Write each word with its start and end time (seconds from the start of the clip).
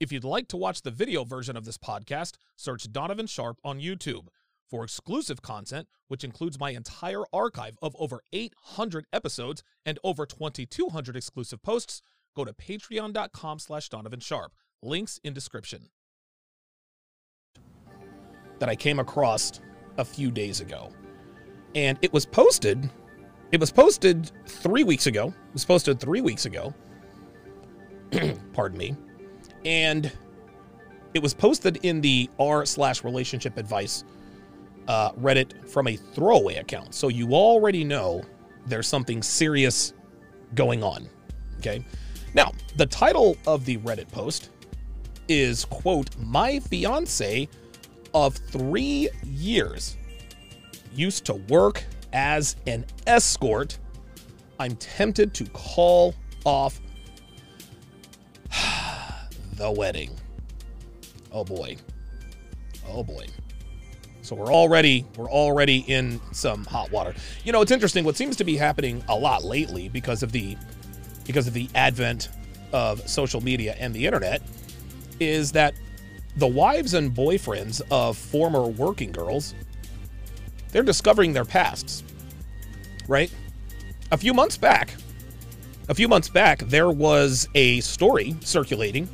If 0.00 0.10
you'd 0.10 0.24
like 0.24 0.48
to 0.48 0.56
watch 0.56 0.80
the 0.80 0.90
video 0.90 1.24
version 1.24 1.58
of 1.58 1.66
this 1.66 1.76
podcast, 1.76 2.36
search 2.56 2.90
Donovan 2.90 3.26
Sharpe 3.26 3.58
on 3.62 3.80
YouTube. 3.80 4.28
For 4.70 4.82
exclusive 4.82 5.42
content, 5.42 5.88
which 6.08 6.24
includes 6.24 6.58
my 6.58 6.70
entire 6.70 7.24
archive 7.34 7.76
of 7.82 7.94
over 7.98 8.22
800 8.32 9.04
episodes 9.12 9.62
and 9.84 9.98
over 10.02 10.24
2,200 10.24 11.16
exclusive 11.16 11.62
posts, 11.62 12.00
go 12.34 12.46
to 12.46 12.54
patreon.com 12.54 13.58
slash 13.58 13.90
Donovan 13.90 14.20
Sharpe. 14.20 14.54
Links 14.82 15.20
in 15.22 15.34
description. 15.34 15.90
That 18.58 18.70
I 18.70 18.76
came 18.76 19.00
across 19.00 19.60
a 19.98 20.04
few 20.04 20.30
days 20.30 20.62
ago. 20.62 20.90
And 21.74 21.98
it 22.00 22.10
was 22.10 22.24
posted, 22.24 22.88
it 23.52 23.60
was 23.60 23.70
posted 23.70 24.32
three 24.46 24.84
weeks 24.84 25.06
ago. 25.06 25.28
It 25.48 25.52
was 25.52 25.64
posted 25.66 26.00
three 26.00 26.22
weeks 26.22 26.46
ago. 26.46 26.72
Pardon 28.54 28.78
me. 28.78 28.96
And 29.64 30.10
it 31.14 31.22
was 31.22 31.34
posted 31.34 31.78
in 31.82 32.00
the 32.00 32.30
r 32.38 32.64
slash 32.64 33.04
relationship 33.04 33.56
advice 33.56 34.04
uh, 34.88 35.12
Reddit 35.12 35.68
from 35.68 35.88
a 35.88 35.96
throwaway 35.96 36.56
account. 36.56 36.94
So 36.94 37.08
you 37.08 37.32
already 37.32 37.84
know 37.84 38.22
there's 38.66 38.86
something 38.86 39.22
serious 39.22 39.92
going 40.54 40.82
on. 40.82 41.08
Okay. 41.58 41.84
Now, 42.34 42.52
the 42.76 42.86
title 42.86 43.36
of 43.46 43.64
the 43.64 43.78
Reddit 43.78 44.10
post 44.10 44.50
is, 45.28 45.64
quote, 45.64 46.16
My 46.16 46.58
fiance 46.58 47.48
of 48.14 48.34
three 48.34 49.08
years 49.24 49.96
used 50.92 51.24
to 51.26 51.34
work 51.34 51.84
as 52.12 52.56
an 52.66 52.84
escort. 53.06 53.78
I'm 54.58 54.76
tempted 54.76 55.34
to 55.34 55.44
call 55.50 56.14
off 56.44 56.80
the 59.60 59.70
wedding. 59.70 60.10
Oh 61.30 61.44
boy. 61.44 61.76
Oh 62.88 63.04
boy. 63.04 63.26
So 64.22 64.34
we're 64.34 64.52
already 64.52 65.04
we're 65.18 65.30
already 65.30 65.84
in 65.86 66.18
some 66.32 66.64
hot 66.64 66.90
water. 66.90 67.14
You 67.44 67.52
know, 67.52 67.60
it's 67.60 67.70
interesting 67.70 68.04
what 68.04 68.16
seems 68.16 68.36
to 68.36 68.44
be 68.44 68.56
happening 68.56 69.04
a 69.08 69.14
lot 69.14 69.44
lately 69.44 69.90
because 69.90 70.22
of 70.22 70.32
the 70.32 70.56
because 71.26 71.46
of 71.46 71.52
the 71.52 71.68
advent 71.74 72.30
of 72.72 73.06
social 73.08 73.42
media 73.42 73.76
and 73.78 73.92
the 73.92 74.06
internet 74.06 74.40
is 75.20 75.52
that 75.52 75.74
the 76.36 76.46
wives 76.46 76.94
and 76.94 77.14
boyfriends 77.14 77.82
of 77.90 78.16
former 78.16 78.66
working 78.66 79.12
girls 79.12 79.54
they're 80.72 80.82
discovering 80.82 81.34
their 81.34 81.44
pasts. 81.44 82.02
Right? 83.08 83.30
A 84.10 84.16
few 84.16 84.32
months 84.32 84.56
back, 84.56 84.94
a 85.90 85.94
few 85.94 86.08
months 86.08 86.30
back 86.30 86.60
there 86.60 86.88
was 86.88 87.46
a 87.54 87.80
story 87.80 88.36
circulating 88.40 89.06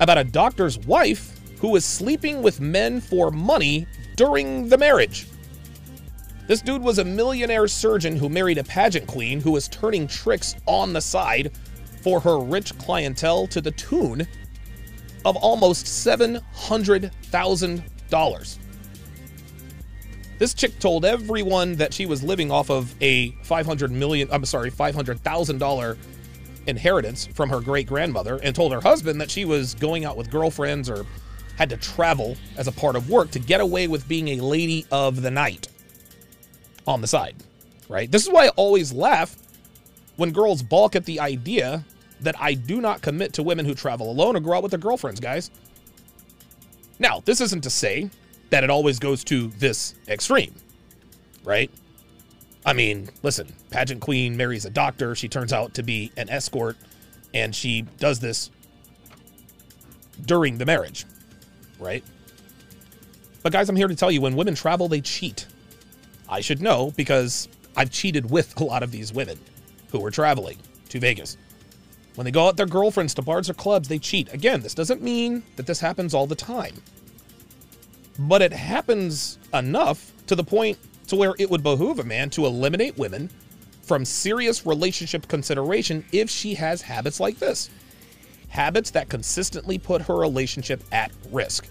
about 0.00 0.18
a 0.18 0.24
doctor's 0.24 0.78
wife 0.78 1.38
who 1.58 1.68
was 1.68 1.84
sleeping 1.84 2.42
with 2.42 2.60
men 2.60 3.00
for 3.00 3.30
money 3.30 3.86
during 4.16 4.68
the 4.68 4.78
marriage. 4.78 5.26
This 6.46 6.60
dude 6.60 6.82
was 6.82 6.98
a 6.98 7.04
millionaire 7.04 7.66
surgeon 7.68 8.16
who 8.16 8.28
married 8.28 8.58
a 8.58 8.64
pageant 8.64 9.06
queen 9.06 9.40
who 9.40 9.52
was 9.52 9.66
turning 9.68 10.06
tricks 10.06 10.54
on 10.66 10.92
the 10.92 11.00
side 11.00 11.52
for 12.02 12.20
her 12.20 12.38
rich 12.38 12.76
clientele 12.78 13.46
to 13.46 13.62
the 13.62 13.70
tune 13.70 14.26
of 15.24 15.36
almost 15.36 15.86
$700,000. 15.86 18.58
This 20.38 20.52
chick 20.52 20.78
told 20.80 21.06
everyone 21.06 21.76
that 21.76 21.94
she 21.94 22.04
was 22.04 22.22
living 22.22 22.50
off 22.50 22.68
of 22.68 22.94
a 23.00 23.30
500 23.44 23.90
million 23.90 24.28
I'm 24.30 24.44
sorry, 24.44 24.70
$500,000 24.70 25.96
inheritance 26.66 27.26
from 27.26 27.50
her 27.50 27.60
great 27.60 27.86
grandmother 27.86 28.40
and 28.42 28.54
told 28.54 28.72
her 28.72 28.80
husband 28.80 29.20
that 29.20 29.30
she 29.30 29.44
was 29.44 29.74
going 29.74 30.04
out 30.04 30.16
with 30.16 30.30
girlfriends 30.30 30.88
or 30.88 31.06
had 31.56 31.70
to 31.70 31.76
travel 31.76 32.36
as 32.56 32.66
a 32.66 32.72
part 32.72 32.96
of 32.96 33.08
work 33.08 33.30
to 33.30 33.38
get 33.38 33.60
away 33.60 33.86
with 33.86 34.06
being 34.08 34.28
a 34.28 34.40
lady 34.40 34.86
of 34.90 35.22
the 35.22 35.30
night 35.30 35.68
on 36.86 37.00
the 37.00 37.06
side, 37.06 37.36
right? 37.88 38.10
This 38.10 38.26
is 38.26 38.32
why 38.32 38.46
I 38.46 38.48
always 38.50 38.92
laugh 38.92 39.36
when 40.16 40.32
girls 40.32 40.62
balk 40.62 40.96
at 40.96 41.04
the 41.04 41.20
idea 41.20 41.84
that 42.20 42.34
I 42.40 42.54
do 42.54 42.80
not 42.80 43.02
commit 43.02 43.32
to 43.34 43.42
women 43.42 43.66
who 43.66 43.74
travel 43.74 44.10
alone 44.10 44.36
or 44.36 44.40
go 44.40 44.52
out 44.54 44.62
with 44.62 44.70
their 44.70 44.80
girlfriends, 44.80 45.20
guys. 45.20 45.50
Now, 46.98 47.22
this 47.24 47.40
isn't 47.40 47.62
to 47.62 47.70
say 47.70 48.10
that 48.50 48.64
it 48.64 48.70
always 48.70 48.98
goes 48.98 49.24
to 49.24 49.48
this 49.58 49.94
extreme, 50.08 50.54
right? 51.44 51.70
I 52.66 52.72
mean, 52.72 53.10
listen, 53.22 53.52
pageant 53.70 54.00
queen 54.00 54.36
marries 54.36 54.64
a 54.64 54.70
doctor. 54.70 55.14
She 55.14 55.28
turns 55.28 55.52
out 55.52 55.74
to 55.74 55.82
be 55.82 56.12
an 56.16 56.30
escort, 56.30 56.76
and 57.34 57.54
she 57.54 57.82
does 57.98 58.20
this 58.20 58.50
during 60.24 60.58
the 60.58 60.64
marriage 60.64 61.04
right? 61.78 62.04
But 63.42 63.52
guys, 63.52 63.68
I'm 63.68 63.76
here 63.76 63.88
to 63.88 63.94
tell 63.94 64.10
you 64.10 64.20
when 64.20 64.36
women 64.36 64.54
travel, 64.54 64.88
they 64.88 65.00
cheat. 65.00 65.46
I 66.28 66.40
should 66.40 66.62
know 66.62 66.92
because 66.96 67.48
I've 67.76 67.90
cheated 67.90 68.30
with 68.30 68.58
a 68.60 68.64
lot 68.64 68.82
of 68.82 68.90
these 68.90 69.12
women 69.12 69.38
who 69.90 70.00
were 70.00 70.10
traveling 70.10 70.58
to 70.88 70.98
Vegas. 70.98 71.36
When 72.14 72.24
they 72.24 72.30
go 72.30 72.46
out 72.46 72.56
their 72.56 72.66
girlfriends 72.66 73.12
to 73.14 73.22
bars 73.22 73.50
or 73.50 73.54
clubs, 73.54 73.88
they 73.88 73.98
cheat. 73.98 74.32
Again, 74.32 74.60
this 74.60 74.74
doesn't 74.74 75.02
mean 75.02 75.42
that 75.56 75.66
this 75.66 75.80
happens 75.80 76.14
all 76.14 76.26
the 76.26 76.34
time. 76.34 76.74
But 78.18 78.40
it 78.40 78.52
happens 78.52 79.38
enough 79.52 80.12
to 80.28 80.36
the 80.36 80.44
point 80.44 80.78
to 81.08 81.16
where 81.16 81.34
it 81.38 81.50
would 81.50 81.62
behoove 81.62 81.98
a 81.98 82.04
man 82.04 82.30
to 82.30 82.46
eliminate 82.46 82.96
women 82.98 83.30
from 83.82 84.04
serious 84.04 84.64
relationship 84.64 85.28
consideration 85.28 86.04
if 86.12 86.30
she 86.30 86.54
has 86.54 86.82
habits 86.82 87.20
like 87.20 87.38
this 87.38 87.70
habits 88.54 88.92
that 88.92 89.08
consistently 89.08 89.78
put 89.78 90.02
her 90.02 90.14
relationship 90.14 90.80
at 90.92 91.10
risk. 91.32 91.66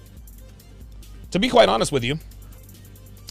To 1.32 1.40
be 1.40 1.48
quite 1.48 1.70
honest 1.70 1.94
with 1.94 2.04
you, 2.04 2.20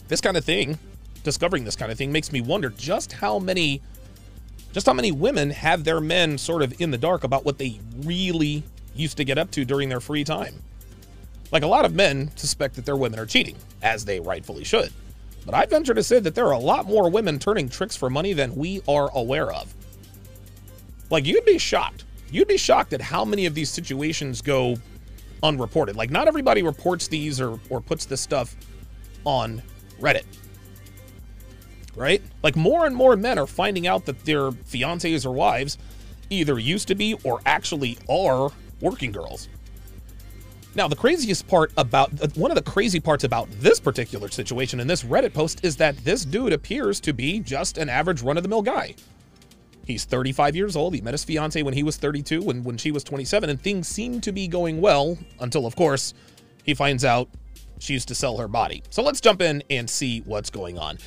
this 0.07 0.21
kind 0.21 0.35
of 0.35 0.43
thing, 0.43 0.79
discovering 1.23 1.63
this 1.63 1.75
kind 1.75 1.91
of 1.91 1.97
thing 1.97 2.11
makes 2.11 2.31
me 2.31 2.41
wonder 2.41 2.69
just 2.69 3.13
how 3.13 3.39
many 3.39 3.81
just 4.73 4.87
how 4.87 4.93
many 4.93 5.11
women 5.11 5.51
have 5.51 5.83
their 5.83 6.01
men 6.01 6.35
sort 6.39 6.63
of 6.63 6.81
in 6.81 6.89
the 6.89 6.97
dark 6.97 7.23
about 7.23 7.45
what 7.45 7.59
they 7.59 7.79
really 7.99 8.63
used 8.95 9.17
to 9.17 9.23
get 9.23 9.37
up 9.37 9.51
to 9.51 9.63
during 9.63 9.87
their 9.87 9.99
free 9.99 10.23
time. 10.23 10.55
Like 11.51 11.61
a 11.61 11.67
lot 11.67 11.85
of 11.85 11.93
men 11.93 12.35
suspect 12.35 12.75
that 12.75 12.85
their 12.85 12.97
women 12.97 13.19
are 13.19 13.27
cheating, 13.27 13.55
as 13.83 14.03
they 14.03 14.19
rightfully 14.19 14.63
should. 14.63 14.91
But 15.45 15.55
I 15.55 15.65
venture 15.65 15.93
to 15.93 16.03
say 16.03 16.19
that 16.19 16.35
there 16.35 16.47
are 16.47 16.53
a 16.53 16.59
lot 16.59 16.85
more 16.85 17.09
women 17.09 17.39
turning 17.39 17.69
tricks 17.69 17.95
for 17.95 18.09
money 18.09 18.33
than 18.33 18.55
we 18.55 18.81
are 18.87 19.09
aware 19.13 19.51
of. 19.51 19.73
Like 21.09 21.25
you'd 21.25 21.45
be 21.45 21.57
shocked 21.57 22.05
you'd 22.33 22.47
be 22.47 22.57
shocked 22.57 22.93
at 22.93 23.01
how 23.01 23.23
many 23.23 23.45
of 23.45 23.53
these 23.53 23.69
situations 23.69 24.41
go 24.41 24.75
unreported. 25.43 25.95
Like, 25.95 26.09
not 26.09 26.27
everybody 26.27 26.63
reports 26.63 27.07
these 27.07 27.39
or, 27.39 27.59
or 27.69 27.79
puts 27.79 28.05
this 28.05 28.21
stuff 28.21 28.55
on 29.23 29.61
Reddit. 30.01 30.25
Right? 31.95 32.23
Like, 32.41 32.55
more 32.55 32.87
and 32.87 32.95
more 32.95 33.15
men 33.15 33.37
are 33.37 33.45
finding 33.45 33.85
out 33.85 34.05
that 34.07 34.25
their 34.25 34.49
fiancés 34.49 35.25
or 35.25 35.31
wives 35.31 35.77
either 36.31 36.57
used 36.57 36.87
to 36.87 36.95
be 36.95 37.13
or 37.23 37.39
actually 37.45 37.99
are 38.09 38.49
working 38.81 39.11
girls. 39.11 39.47
Now, 40.75 40.87
the 40.87 40.95
craziest 40.95 41.47
part 41.47 41.71
about 41.77 42.09
uh, 42.21 42.27
one 42.35 42.49
of 42.49 42.55
the 42.55 42.63
crazy 42.63 42.99
parts 42.99 43.23
about 43.23 43.49
this 43.59 43.79
particular 43.79 44.29
situation 44.29 44.79
in 44.79 44.87
this 44.87 45.03
Reddit 45.03 45.33
post 45.33 45.63
is 45.63 45.75
that 45.77 45.95
this 45.97 46.25
dude 46.25 46.51
appears 46.51 46.99
to 47.01 47.13
be 47.13 47.39
just 47.39 47.77
an 47.77 47.89
average 47.89 48.23
run 48.23 48.37
of 48.37 48.43
the 48.43 48.49
mill 48.49 48.63
guy. 48.63 48.95
He's 49.85 50.05
35 50.05 50.55
years 50.55 50.75
old. 50.75 50.95
He 50.95 51.01
met 51.01 51.13
his 51.13 51.23
fiance 51.23 51.61
when 51.61 51.75
he 51.75 51.83
was 51.83 51.97
32, 51.97 52.41
when, 52.41 52.63
when 52.63 52.77
she 52.77 52.91
was 52.91 53.03
27, 53.03 53.49
and 53.49 53.61
things 53.61 53.87
seem 53.87 54.19
to 54.21 54.31
be 54.31 54.47
going 54.47 54.81
well 54.81 55.17
until, 55.39 55.67
of 55.67 55.75
course, 55.75 56.15
he 56.63 56.73
finds 56.73 57.05
out 57.05 57.29
she 57.79 57.93
used 57.93 58.07
to 58.07 58.15
sell 58.15 58.37
her 58.37 58.47
body. 58.47 58.81
So 58.89 59.03
let's 59.03 59.21
jump 59.21 59.41
in 59.41 59.61
and 59.69 59.87
see 59.87 60.21
what's 60.21 60.49
going 60.49 60.79
on. 60.79 60.97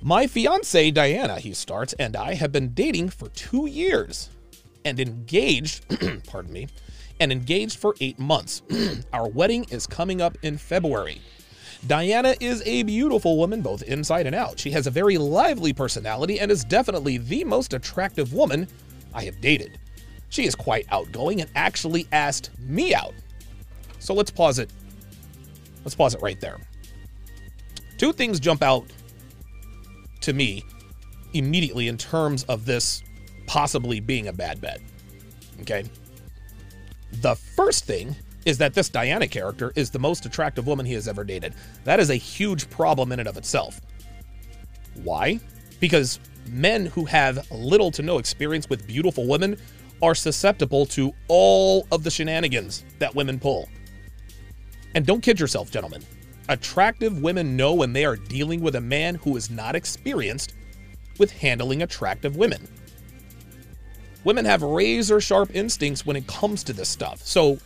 My 0.00 0.26
fiance, 0.26 0.90
Diana, 0.90 1.38
he 1.38 1.52
starts, 1.52 1.92
and 1.94 2.16
I 2.16 2.34
have 2.34 2.50
been 2.50 2.72
dating 2.72 3.10
for 3.10 3.28
two 3.28 3.66
years 3.66 4.30
and 4.84 4.98
engaged, 4.98 5.84
pardon 6.26 6.52
me, 6.52 6.68
and 7.22 7.30
engaged 7.30 7.78
for 7.78 7.94
eight 8.00 8.18
months. 8.18 8.62
Our 9.12 9.28
wedding 9.28 9.64
is 9.70 9.86
coming 9.86 10.20
up 10.20 10.36
in 10.42 10.58
February. 10.58 11.20
Diana 11.86 12.34
is 12.40 12.64
a 12.66 12.82
beautiful 12.82 13.38
woman, 13.38 13.62
both 13.62 13.82
inside 13.82 14.26
and 14.26 14.34
out. 14.34 14.58
She 14.58 14.72
has 14.72 14.88
a 14.88 14.90
very 14.90 15.18
lively 15.18 15.72
personality 15.72 16.40
and 16.40 16.50
is 16.50 16.64
definitely 16.64 17.18
the 17.18 17.44
most 17.44 17.74
attractive 17.74 18.32
woman 18.32 18.66
I 19.14 19.22
have 19.24 19.40
dated. 19.40 19.78
She 20.30 20.46
is 20.46 20.56
quite 20.56 20.84
outgoing 20.90 21.40
and 21.40 21.50
actually 21.54 22.08
asked 22.10 22.50
me 22.58 22.92
out. 22.92 23.14
So 24.00 24.14
let's 24.14 24.30
pause 24.30 24.58
it. 24.58 24.70
Let's 25.84 25.94
pause 25.94 26.14
it 26.14 26.22
right 26.22 26.40
there. 26.40 26.58
Two 27.98 28.12
things 28.12 28.40
jump 28.40 28.64
out 28.64 28.84
to 30.22 30.32
me 30.32 30.64
immediately 31.34 31.86
in 31.86 31.96
terms 31.96 32.42
of 32.44 32.66
this 32.66 33.00
possibly 33.46 34.00
being 34.00 34.26
a 34.26 34.32
bad 34.32 34.60
bet. 34.60 34.80
Okay. 35.60 35.84
The 37.20 37.34
first 37.34 37.84
thing 37.84 38.16
is 38.44 38.58
that 38.58 38.74
this 38.74 38.88
Diana 38.88 39.28
character 39.28 39.72
is 39.76 39.90
the 39.90 39.98
most 39.98 40.26
attractive 40.26 40.66
woman 40.66 40.86
he 40.86 40.94
has 40.94 41.06
ever 41.06 41.24
dated. 41.24 41.54
That 41.84 42.00
is 42.00 42.10
a 42.10 42.16
huge 42.16 42.68
problem 42.70 43.12
in 43.12 43.20
and 43.20 43.28
of 43.28 43.36
itself. 43.36 43.80
Why? 45.04 45.38
Because 45.80 46.18
men 46.48 46.86
who 46.86 47.04
have 47.04 47.50
little 47.50 47.90
to 47.92 48.02
no 48.02 48.18
experience 48.18 48.68
with 48.68 48.86
beautiful 48.86 49.26
women 49.26 49.56
are 50.02 50.14
susceptible 50.14 50.84
to 50.86 51.12
all 51.28 51.86
of 51.92 52.02
the 52.02 52.10
shenanigans 52.10 52.84
that 52.98 53.14
women 53.14 53.38
pull. 53.38 53.68
And 54.94 55.06
don't 55.06 55.22
kid 55.22 55.38
yourself, 55.38 55.70
gentlemen. 55.70 56.04
Attractive 56.48 57.22
women 57.22 57.56
know 57.56 57.72
when 57.72 57.92
they 57.92 58.04
are 58.04 58.16
dealing 58.16 58.60
with 58.60 58.74
a 58.74 58.80
man 58.80 59.14
who 59.14 59.36
is 59.36 59.48
not 59.48 59.76
experienced 59.76 60.54
with 61.18 61.30
handling 61.30 61.82
attractive 61.82 62.36
women. 62.36 62.68
Women 64.24 64.44
have 64.44 64.62
razor 64.62 65.20
sharp 65.20 65.54
instincts 65.54 66.06
when 66.06 66.16
it 66.16 66.26
comes 66.26 66.62
to 66.64 66.72
this 66.72 66.88
stuff. 66.88 67.20
So, 67.24 67.58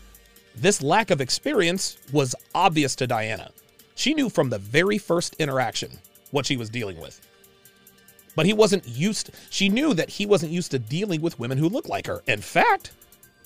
this 0.54 0.82
lack 0.82 1.10
of 1.10 1.20
experience 1.20 1.98
was 2.12 2.34
obvious 2.54 2.96
to 2.96 3.06
Diana. 3.06 3.50
She 3.94 4.14
knew 4.14 4.30
from 4.30 4.48
the 4.48 4.58
very 4.58 4.96
first 4.96 5.36
interaction 5.38 5.90
what 6.30 6.46
she 6.46 6.56
was 6.56 6.70
dealing 6.70 6.98
with. 6.98 7.20
But 8.34 8.46
he 8.46 8.52
wasn't 8.52 8.86
used, 8.86 9.30
she 9.50 9.68
knew 9.68 9.94
that 9.94 10.10
he 10.10 10.26
wasn't 10.26 10.52
used 10.52 10.70
to 10.70 10.78
dealing 10.78 11.20
with 11.20 11.38
women 11.38 11.58
who 11.58 11.68
look 11.68 11.88
like 11.88 12.06
her. 12.06 12.22
In 12.26 12.40
fact, 12.40 12.92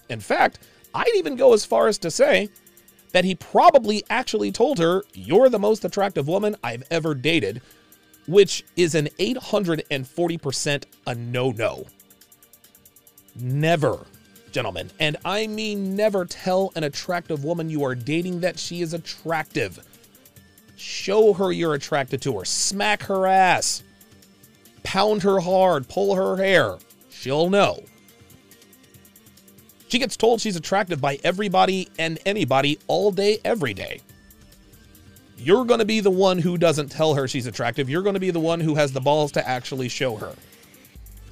in 0.08 0.20
fact, 0.20 0.60
I'd 0.94 1.14
even 1.14 1.36
go 1.36 1.52
as 1.52 1.64
far 1.64 1.88
as 1.88 1.98
to 1.98 2.10
say 2.10 2.48
that 3.12 3.24
he 3.24 3.34
probably 3.34 4.04
actually 4.10 4.52
told 4.52 4.78
her, 4.78 5.04
You're 5.14 5.48
the 5.48 5.58
most 5.58 5.84
attractive 5.84 6.28
woman 6.28 6.56
I've 6.62 6.84
ever 6.90 7.14
dated, 7.14 7.62
which 8.26 8.64
is 8.76 8.94
an 8.94 9.06
840% 9.18 10.84
a 11.06 11.14
no 11.14 11.50
no. 11.52 11.86
Never, 13.36 14.06
gentlemen, 14.52 14.90
and 14.98 15.16
I 15.24 15.46
mean 15.46 15.94
never 15.96 16.24
tell 16.24 16.72
an 16.74 16.84
attractive 16.84 17.44
woman 17.44 17.70
you 17.70 17.84
are 17.84 17.94
dating 17.94 18.40
that 18.40 18.58
she 18.58 18.82
is 18.82 18.94
attractive. 18.94 19.78
Show 20.76 21.32
her 21.34 21.52
you're 21.52 21.74
attracted 21.74 22.22
to 22.22 22.38
her, 22.38 22.44
smack 22.44 23.02
her 23.04 23.26
ass, 23.26 23.82
pound 24.82 25.22
her 25.22 25.40
hard, 25.40 25.88
pull 25.88 26.14
her 26.14 26.36
hair. 26.36 26.78
She'll 27.10 27.50
know. 27.50 27.82
She 29.88 29.98
gets 29.98 30.16
told 30.16 30.40
she's 30.40 30.56
attractive 30.56 31.00
by 31.00 31.18
everybody 31.24 31.88
and 31.98 32.18
anybody 32.24 32.78
all 32.86 33.10
day, 33.10 33.38
every 33.44 33.74
day. 33.74 34.00
You're 35.36 35.64
going 35.64 35.80
to 35.80 35.86
be 35.86 36.00
the 36.00 36.10
one 36.10 36.38
who 36.38 36.58
doesn't 36.58 36.90
tell 36.90 37.14
her 37.14 37.26
she's 37.26 37.46
attractive. 37.46 37.90
You're 37.90 38.02
going 38.02 38.14
to 38.14 38.20
be 38.20 38.30
the 38.30 38.38
one 38.38 38.60
who 38.60 38.74
has 38.76 38.92
the 38.92 39.00
balls 39.00 39.32
to 39.32 39.48
actually 39.48 39.88
show 39.88 40.16
her. 40.16 40.34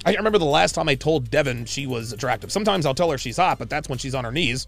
I 0.05 0.15
remember 0.15 0.37
the 0.37 0.45
last 0.45 0.73
time 0.75 0.87
I 0.87 0.95
told 0.95 1.29
Devin 1.29 1.65
she 1.65 1.85
was 1.85 2.13
attractive. 2.13 2.51
Sometimes 2.51 2.85
I'll 2.85 2.95
tell 2.95 3.11
her 3.11 3.17
she's 3.17 3.37
hot, 3.37 3.59
but 3.59 3.69
that's 3.69 3.89
when 3.89 3.97
she's 3.97 4.15
on 4.15 4.23
her 4.23 4.31
knees 4.31 4.65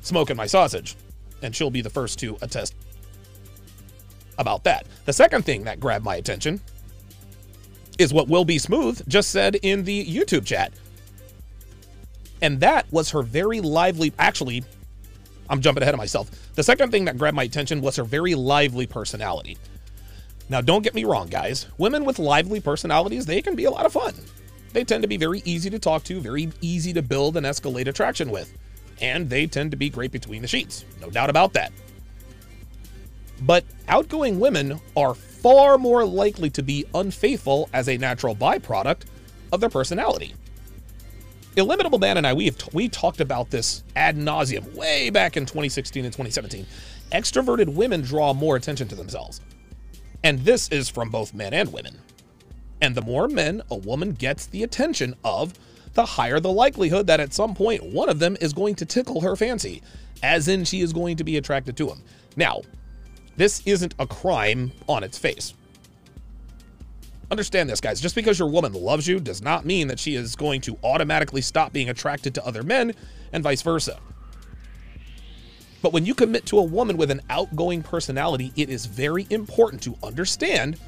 smoking 0.00 0.36
my 0.36 0.46
sausage. 0.46 0.96
And 1.42 1.54
she'll 1.54 1.70
be 1.70 1.80
the 1.80 1.90
first 1.90 2.18
to 2.20 2.36
attest 2.42 2.74
about 4.38 4.64
that. 4.64 4.86
The 5.04 5.12
second 5.12 5.44
thing 5.44 5.64
that 5.64 5.80
grabbed 5.80 6.04
my 6.04 6.16
attention 6.16 6.60
is 7.98 8.12
what 8.12 8.28
Will 8.28 8.44
Be 8.44 8.58
Smooth 8.58 9.06
just 9.08 9.30
said 9.30 9.56
in 9.56 9.84
the 9.84 10.04
YouTube 10.04 10.44
chat. 10.46 10.72
And 12.40 12.60
that 12.60 12.90
was 12.92 13.10
her 13.10 13.22
very 13.22 13.60
lively, 13.60 14.12
actually, 14.18 14.64
I'm 15.50 15.60
jumping 15.60 15.82
ahead 15.82 15.94
of 15.94 15.98
myself. 15.98 16.30
The 16.54 16.62
second 16.62 16.90
thing 16.90 17.04
that 17.06 17.18
grabbed 17.18 17.36
my 17.36 17.44
attention 17.44 17.80
was 17.80 17.96
her 17.96 18.04
very 18.04 18.34
lively 18.34 18.86
personality. 18.86 19.56
Now, 20.48 20.60
don't 20.60 20.82
get 20.82 20.94
me 20.94 21.04
wrong, 21.04 21.28
guys. 21.28 21.66
Women 21.78 22.04
with 22.04 22.18
lively 22.18 22.60
personalities, 22.60 23.26
they 23.26 23.42
can 23.42 23.54
be 23.54 23.64
a 23.64 23.70
lot 23.70 23.86
of 23.86 23.92
fun. 23.92 24.14
They 24.72 24.84
tend 24.84 25.02
to 25.02 25.08
be 25.08 25.16
very 25.16 25.42
easy 25.44 25.70
to 25.70 25.78
talk 25.78 26.04
to, 26.04 26.20
very 26.20 26.50
easy 26.60 26.92
to 26.92 27.02
build 27.02 27.36
and 27.36 27.46
escalate 27.46 27.86
attraction 27.86 28.30
with. 28.30 28.56
And 29.00 29.30
they 29.30 29.46
tend 29.46 29.70
to 29.70 29.76
be 29.76 29.90
great 29.90 30.12
between 30.12 30.42
the 30.42 30.48
sheets. 30.48 30.84
No 31.00 31.10
doubt 31.10 31.30
about 31.30 31.52
that. 31.54 31.72
But 33.42 33.64
outgoing 33.86 34.40
women 34.40 34.80
are 34.96 35.14
far 35.14 35.78
more 35.78 36.04
likely 36.04 36.50
to 36.50 36.62
be 36.62 36.84
unfaithful 36.94 37.68
as 37.72 37.88
a 37.88 37.96
natural 37.96 38.34
byproduct 38.34 39.02
of 39.52 39.60
their 39.60 39.70
personality. 39.70 40.34
Illimitable 41.56 41.98
Man 41.98 42.16
and 42.16 42.26
I, 42.26 42.32
we 42.32 42.46
have 42.46 42.58
t- 42.58 42.70
we 42.72 42.88
talked 42.88 43.20
about 43.20 43.50
this 43.50 43.82
ad 43.96 44.16
nauseum 44.16 44.74
way 44.74 45.10
back 45.10 45.36
in 45.36 45.44
2016 45.44 46.04
and 46.04 46.12
2017. 46.12 46.66
Extroverted 47.12 47.74
women 47.74 48.02
draw 48.02 48.32
more 48.32 48.56
attention 48.56 48.86
to 48.88 48.94
themselves. 48.94 49.40
And 50.22 50.40
this 50.40 50.68
is 50.68 50.88
from 50.88 51.10
both 51.10 51.34
men 51.34 51.54
and 51.54 51.72
women. 51.72 51.98
And 52.80 52.94
the 52.94 53.02
more 53.02 53.28
men 53.28 53.62
a 53.70 53.76
woman 53.76 54.12
gets 54.12 54.46
the 54.46 54.62
attention 54.62 55.14
of, 55.24 55.54
the 55.94 56.04
higher 56.04 56.38
the 56.38 56.52
likelihood 56.52 57.06
that 57.08 57.20
at 57.20 57.34
some 57.34 57.54
point 57.54 57.82
one 57.82 58.08
of 58.08 58.18
them 58.18 58.36
is 58.40 58.52
going 58.52 58.76
to 58.76 58.86
tickle 58.86 59.20
her 59.20 59.34
fancy, 59.34 59.82
as 60.22 60.48
in 60.48 60.64
she 60.64 60.80
is 60.80 60.92
going 60.92 61.16
to 61.16 61.24
be 61.24 61.36
attracted 61.36 61.76
to 61.76 61.88
him. 61.88 62.02
Now, 62.36 62.62
this 63.36 63.62
isn't 63.66 63.94
a 63.98 64.06
crime 64.06 64.72
on 64.88 65.02
its 65.02 65.18
face. 65.18 65.54
Understand 67.30 67.68
this, 67.68 67.80
guys. 67.80 68.00
Just 68.00 68.14
because 68.14 68.38
your 68.38 68.48
woman 68.48 68.72
loves 68.72 69.06
you 69.06 69.20
does 69.20 69.42
not 69.42 69.66
mean 69.66 69.88
that 69.88 69.98
she 69.98 70.14
is 70.14 70.34
going 70.34 70.60
to 70.62 70.78
automatically 70.82 71.42
stop 71.42 71.72
being 71.72 71.90
attracted 71.90 72.34
to 72.34 72.46
other 72.46 72.62
men 72.62 72.94
and 73.32 73.42
vice 73.42 73.62
versa. 73.62 73.98
But 75.82 75.92
when 75.92 76.06
you 76.06 76.14
commit 76.14 76.46
to 76.46 76.58
a 76.58 76.62
woman 76.62 76.96
with 76.96 77.10
an 77.10 77.20
outgoing 77.30 77.82
personality, 77.82 78.52
it 78.56 78.70
is 78.70 78.86
very 78.86 79.26
important 79.30 79.82
to 79.82 79.96
understand 80.02 80.78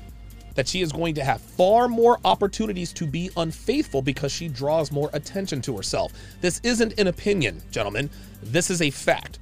that 0.54 0.68
she 0.68 0.80
is 0.80 0.92
going 0.92 1.14
to 1.14 1.24
have 1.24 1.40
far 1.40 1.88
more 1.88 2.18
opportunities 2.24 2.92
to 2.94 3.06
be 3.06 3.30
unfaithful 3.36 4.02
because 4.02 4.32
she 4.32 4.48
draws 4.48 4.92
more 4.92 5.10
attention 5.12 5.60
to 5.62 5.76
herself. 5.76 6.12
This 6.40 6.60
isn't 6.64 6.98
an 6.98 7.06
opinion, 7.06 7.62
gentlemen. 7.70 8.10
This 8.42 8.70
is 8.70 8.82
a 8.82 8.90
fact. 8.90 9.38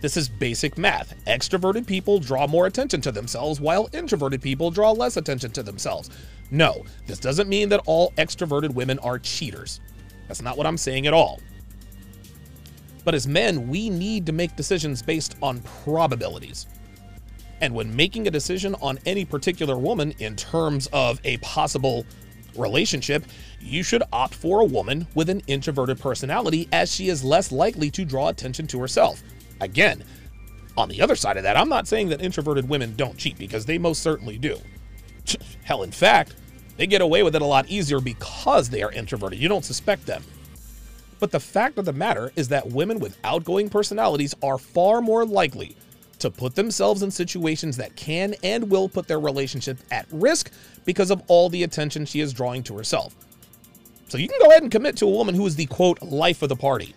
This 0.00 0.16
is 0.16 0.28
basic 0.28 0.76
math. 0.76 1.14
Extroverted 1.26 1.86
people 1.86 2.18
draw 2.18 2.46
more 2.46 2.66
attention 2.66 3.00
to 3.00 3.12
themselves, 3.12 3.60
while 3.60 3.88
introverted 3.92 4.42
people 4.42 4.70
draw 4.70 4.92
less 4.92 5.16
attention 5.16 5.50
to 5.52 5.62
themselves. 5.62 6.10
No, 6.50 6.84
this 7.06 7.18
doesn't 7.18 7.48
mean 7.48 7.68
that 7.70 7.82
all 7.86 8.12
extroverted 8.12 8.72
women 8.74 8.98
are 9.00 9.18
cheaters. 9.18 9.80
That's 10.28 10.42
not 10.42 10.56
what 10.56 10.66
I'm 10.66 10.76
saying 10.76 11.06
at 11.06 11.14
all. 11.14 11.40
But 13.04 13.14
as 13.14 13.26
men, 13.26 13.68
we 13.68 13.88
need 13.88 14.26
to 14.26 14.32
make 14.32 14.56
decisions 14.56 15.00
based 15.00 15.36
on 15.40 15.60
probabilities. 15.84 16.66
And 17.60 17.74
when 17.74 17.94
making 17.94 18.26
a 18.26 18.30
decision 18.30 18.74
on 18.82 18.98
any 19.06 19.24
particular 19.24 19.78
woman 19.78 20.12
in 20.18 20.36
terms 20.36 20.88
of 20.92 21.20
a 21.24 21.38
possible 21.38 22.04
relationship, 22.56 23.24
you 23.60 23.82
should 23.82 24.02
opt 24.12 24.34
for 24.34 24.60
a 24.60 24.64
woman 24.64 25.06
with 25.14 25.30
an 25.30 25.40
introverted 25.46 25.98
personality 25.98 26.68
as 26.72 26.92
she 26.92 27.08
is 27.08 27.24
less 27.24 27.50
likely 27.52 27.90
to 27.90 28.04
draw 28.04 28.28
attention 28.28 28.66
to 28.68 28.80
herself. 28.80 29.22
Again, 29.60 30.04
on 30.76 30.88
the 30.88 31.00
other 31.00 31.16
side 31.16 31.36
of 31.36 31.42
that, 31.44 31.56
I'm 31.56 31.68
not 31.68 31.88
saying 31.88 32.10
that 32.10 32.20
introverted 32.20 32.68
women 32.68 32.94
don't 32.96 33.16
cheat 33.16 33.38
because 33.38 33.64
they 33.64 33.78
most 33.78 34.02
certainly 34.02 34.38
do. 34.38 34.58
Hell, 35.64 35.82
in 35.82 35.90
fact, 35.90 36.34
they 36.76 36.86
get 36.86 37.00
away 37.00 37.22
with 37.22 37.34
it 37.34 37.42
a 37.42 37.46
lot 37.46 37.68
easier 37.68 38.00
because 38.00 38.68
they 38.68 38.82
are 38.82 38.92
introverted. 38.92 39.38
You 39.38 39.48
don't 39.48 39.64
suspect 39.64 40.04
them. 40.04 40.22
But 41.18 41.32
the 41.32 41.40
fact 41.40 41.78
of 41.78 41.86
the 41.86 41.94
matter 41.94 42.30
is 42.36 42.48
that 42.48 42.68
women 42.68 42.98
with 42.98 43.16
outgoing 43.24 43.70
personalities 43.70 44.34
are 44.42 44.58
far 44.58 45.00
more 45.00 45.24
likely 45.24 45.76
to 46.18 46.30
put 46.30 46.54
themselves 46.54 47.02
in 47.02 47.10
situations 47.10 47.76
that 47.76 47.94
can 47.96 48.34
and 48.42 48.70
will 48.70 48.88
put 48.88 49.06
their 49.06 49.20
relationship 49.20 49.78
at 49.90 50.06
risk 50.10 50.50
because 50.84 51.10
of 51.10 51.22
all 51.28 51.48
the 51.48 51.62
attention 51.62 52.06
she 52.06 52.20
is 52.20 52.32
drawing 52.32 52.62
to 52.64 52.76
herself. 52.76 53.14
So 54.08 54.18
you 54.18 54.28
can 54.28 54.38
go 54.40 54.50
ahead 54.50 54.62
and 54.62 54.70
commit 54.70 54.96
to 54.98 55.06
a 55.06 55.10
woman 55.10 55.34
who 55.34 55.46
is 55.46 55.56
the 55.56 55.66
quote 55.66 56.00
life 56.02 56.42
of 56.42 56.48
the 56.48 56.56
party. 56.56 56.94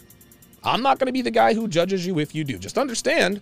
I'm 0.63 0.82
not 0.82 1.00
going 1.00 1.08
to 1.08 1.13
be 1.13 1.22
the 1.22 1.32
guy 1.32 1.53
who 1.53 1.67
judges 1.67 2.05
you 2.05 2.20
if 2.20 2.36
you 2.36 2.44
do. 2.44 2.58
Just 2.58 2.77
understand 2.77 3.41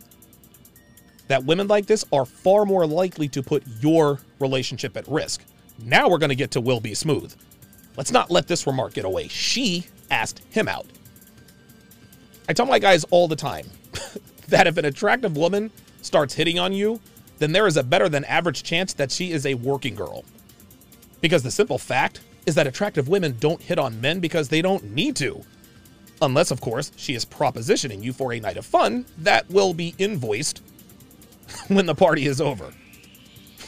that 1.28 1.44
women 1.44 1.68
like 1.68 1.86
this 1.86 2.06
are 2.12 2.26
far 2.26 2.66
more 2.66 2.88
likely 2.88 3.28
to 3.30 3.44
put 3.44 3.64
your 3.82 4.20
relationship 4.40 4.96
at 4.96 5.08
risk. 5.08 5.42
Now 5.84 6.08
we're 6.08 6.18
going 6.18 6.30
to 6.30 6.36
get 6.36 6.52
to 6.52 6.62
Will 6.62 6.80
Be 6.80 6.94
Smooth. 6.94 7.36
Let's 7.98 8.12
not 8.12 8.32
let 8.32 8.48
this 8.48 8.66
remark 8.66 8.94
get 8.94 9.06
away. 9.06 9.28
She 9.28 9.88
asked 10.10 10.42
him 10.50 10.68
out. 10.68 10.86
I 12.48 12.54
tell 12.54 12.66
my 12.66 12.80
guys 12.80 13.04
all 13.10 13.28
the 13.28 13.36
time 13.36 13.70
that 14.50 14.68
if 14.68 14.78
an 14.78 14.86
attractive 14.86 15.38
woman 15.38 15.72
starts 16.02 16.34
hitting 16.34 16.60
on 16.60 16.74
you, 16.74 17.00
then 17.40 17.52
there 17.52 17.68
is 17.68 17.78
a 17.78 17.84
better 17.84 18.10
than 18.10 18.26
average 18.26 18.64
chance 18.64 18.94
that 18.94 19.12
she 19.12 19.32
is 19.32 19.46
a 19.46 19.54
working 19.56 19.96
girl. 19.96 20.26
Because 21.22 21.44
the 21.44 21.52
simple 21.52 21.78
fact 21.78 22.22
is 22.46 22.56
that 22.56 22.68
attractive 22.68 23.08
women 23.08 23.36
don't 23.40 23.62
hit 23.62 23.78
on 23.78 24.00
men 24.00 24.20
because 24.20 24.50
they 24.50 24.62
don't 24.62 24.84
need 24.86 25.16
to. 25.18 25.44
Unless, 26.22 26.50
of 26.50 26.62
course, 26.62 26.92
she 26.96 27.14
is 27.14 27.26
propositioning 27.26 28.02
you 28.04 28.14
for 28.14 28.34
a 28.34 28.40
night 28.40 28.58
of 28.58 28.66
fun 28.66 29.06
that 29.20 29.50
will 29.50 29.74
be 29.74 29.94
invoiced 30.00 30.64
when 31.68 31.86
the 31.86 31.96
party 31.96 32.26
is 32.26 32.42
over. 32.42 32.72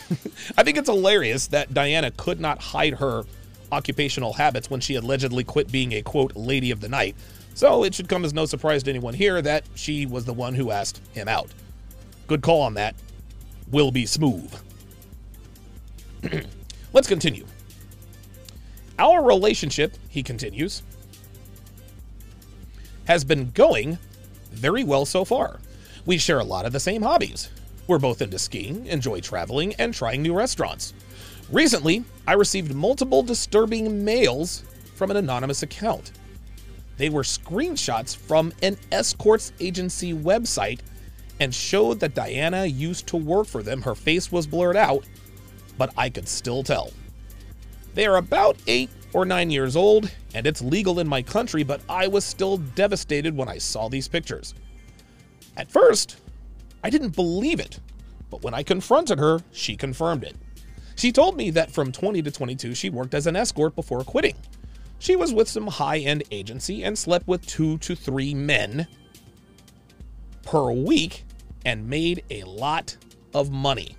I 0.58 0.64
think 0.64 0.78
it's 0.78 0.90
hilarious 0.90 1.48
that 1.48 1.74
Diana 1.74 2.12
could 2.12 2.40
not 2.40 2.60
hide 2.60 2.96
her 2.96 3.24
occupational 3.72 4.34
habits 4.34 4.70
when 4.70 4.80
she 4.80 4.96
allegedly 4.96 5.44
quit 5.44 5.72
being 5.72 5.94
a 5.94 6.02
quote 6.02 6.36
lady 6.36 6.72
of 6.72 6.82
the 6.82 6.90
night. 6.90 7.16
So 7.60 7.84
it 7.84 7.94
should 7.94 8.08
come 8.08 8.24
as 8.24 8.34
no 8.34 8.46
surprise 8.46 8.84
to 8.84 8.90
anyone 8.90 9.14
here 9.14 9.42
that 9.42 9.66
she 9.76 10.06
was 10.06 10.24
the 10.24 10.32
one 10.32 10.54
who 10.54 10.72
asked 10.72 11.02
him 11.12 11.28
out. 11.28 11.50
Good 12.26 12.42
call 12.42 12.62
on 12.62 12.76
that. 12.76 12.96
Will 13.70 13.92
be 13.92 14.06
smooth. 14.06 14.58
Let's 16.94 17.10
continue. 17.10 17.46
Our 18.98 19.22
relationship, 19.22 19.98
he 20.08 20.24
continues, 20.24 20.84
has 23.10 23.26
been 23.26 23.50
going 23.50 23.98
very 24.52 24.86
well 24.86 25.06
so 25.06 25.26
far. 25.26 25.60
We 26.06 26.18
share 26.18 26.40
a 26.40 26.46
lot 26.46 26.66
of 26.66 26.72
the 26.72 26.80
same 26.80 27.02
hobbies. 27.02 27.50
We're 27.88 28.00
both 28.00 28.22
into 28.22 28.40
skiing, 28.40 28.86
enjoy 28.86 29.20
traveling, 29.20 29.74
and 29.74 29.94
trying 29.94 30.22
new 30.22 30.34
restaurants. 30.34 30.94
Recently, 31.52 32.06
I 32.26 32.36
received 32.36 32.74
multiple 32.74 33.22
disturbing 33.22 34.06
mails 34.06 34.64
from 34.96 35.12
an 35.12 35.18
anonymous 35.18 35.62
account. 35.62 36.14
They 37.00 37.10
were 37.10 37.24
screenshots 37.24 38.16
from 38.16 38.52
an 38.62 38.78
escorts 38.92 39.54
agency 39.62 40.14
website 40.14 40.82
and 41.40 41.56
showed 41.56 42.02
that 42.02 42.14
Diana 42.14 42.66
used 42.66 43.08
to 43.08 43.16
work 43.16 43.48
for 43.48 43.64
them. 43.64 43.82
Her 43.82 43.96
face 43.96 44.34
was 44.34 44.46
blurred 44.46 44.76
out, 44.76 45.06
but 45.78 45.94
I 45.96 46.10
could 46.10 46.28
still 46.28 46.62
tell. 46.62 46.92
They 47.94 48.06
are 48.06 48.18
about 48.18 48.58
eight 48.68 48.90
or 49.14 49.24
nine 49.24 49.50
years 49.50 49.78
old, 49.78 50.12
and 50.34 50.46
it's 50.46 50.62
legal 50.62 51.00
in 51.00 51.08
my 51.08 51.22
country, 51.22 51.64
but 51.64 51.80
I 51.88 52.08
was 52.08 52.26
still 52.26 52.58
devastated 52.58 53.34
when 53.34 53.48
I 53.48 53.60
saw 53.60 53.88
these 53.88 54.10
pictures. 54.10 54.54
At 55.56 55.72
first, 55.72 56.18
I 56.84 56.90
didn't 56.90 57.16
believe 57.16 57.62
it, 57.62 57.80
but 58.30 58.44
when 58.44 58.54
I 58.54 58.62
confronted 58.62 59.20
her, 59.20 59.40
she 59.54 59.78
confirmed 59.78 60.26
it. 60.26 60.36
She 60.98 61.14
told 61.14 61.38
me 61.38 61.50
that 61.52 61.72
from 61.72 61.94
20 61.94 62.22
to 62.24 62.30
22, 62.30 62.76
she 62.76 62.90
worked 62.90 63.14
as 63.14 63.26
an 63.26 63.38
escort 63.38 63.74
before 63.74 64.04
quitting. 64.04 64.36
She 65.00 65.16
was 65.16 65.34
with 65.34 65.48
some 65.48 65.68
high 65.68 66.00
end 66.00 66.24
agency 66.30 66.84
and 66.84 66.98
slept 66.98 67.28
with 67.28 67.46
two 67.46 67.78
to 67.80 67.96
three 67.96 68.34
men 68.34 68.86
per 70.44 70.72
week 70.72 71.24
and 71.66 71.90
made 71.90 72.24
a 72.30 72.44
lot 72.44 72.98
of 73.34 73.50
money. 73.50 73.96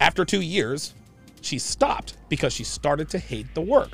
After 0.00 0.24
two 0.24 0.40
years, 0.40 0.94
she 1.40 1.58
stopped 1.58 2.16
because 2.28 2.52
she 2.52 2.64
started 2.64 3.08
to 3.10 3.18
hate 3.18 3.52
the 3.54 3.60
work. 3.60 3.90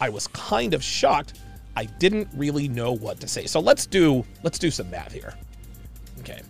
I 0.00 0.08
was 0.08 0.28
kind 0.28 0.72
of 0.72 0.82
shocked. 0.82 1.40
I 1.76 1.84
didn't 1.84 2.28
really 2.34 2.68
know 2.68 2.92
what 2.92 3.20
to 3.20 3.28
say. 3.28 3.46
So 3.46 3.58
let's 3.58 3.86
do 3.86 4.24
let's 4.44 4.58
do 4.58 4.70
some 4.70 4.88
math 4.90 5.12
here. 5.12 5.34
Okay. 6.20 6.42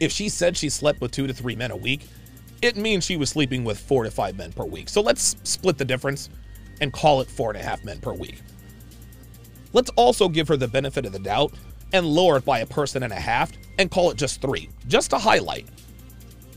If 0.00 0.10
she 0.10 0.28
said 0.28 0.56
she 0.56 0.68
slept 0.68 1.00
with 1.00 1.12
2 1.12 1.26
to 1.26 1.34
3 1.34 1.56
men 1.56 1.70
a 1.70 1.76
week, 1.76 2.08
it 2.62 2.76
means 2.76 3.04
she 3.04 3.16
was 3.16 3.28
sleeping 3.28 3.64
with 3.64 3.78
4 3.78 4.04
to 4.04 4.10
5 4.10 4.36
men 4.36 4.52
per 4.52 4.64
week. 4.64 4.88
So 4.88 5.00
let's 5.00 5.36
split 5.44 5.76
the 5.76 5.84
difference 5.84 6.30
and 6.80 6.92
call 6.92 7.20
it 7.20 7.28
four 7.28 7.50
and 7.50 7.58
a 7.58 7.62
half 7.62 7.84
men 7.84 8.00
per 8.00 8.12
week. 8.12 8.40
Let's 9.72 9.90
also 9.90 10.28
give 10.28 10.48
her 10.48 10.56
the 10.56 10.68
benefit 10.68 11.06
of 11.06 11.12
the 11.12 11.18
doubt 11.18 11.52
and 11.92 12.06
lower 12.06 12.38
it 12.38 12.44
by 12.44 12.60
a 12.60 12.66
person 12.66 13.02
and 13.02 13.12
a 13.12 13.20
half 13.20 13.52
and 13.78 13.90
call 13.90 14.10
it 14.10 14.16
just 14.16 14.40
three, 14.40 14.68
just 14.88 15.10
to 15.10 15.18
highlight 15.18 15.68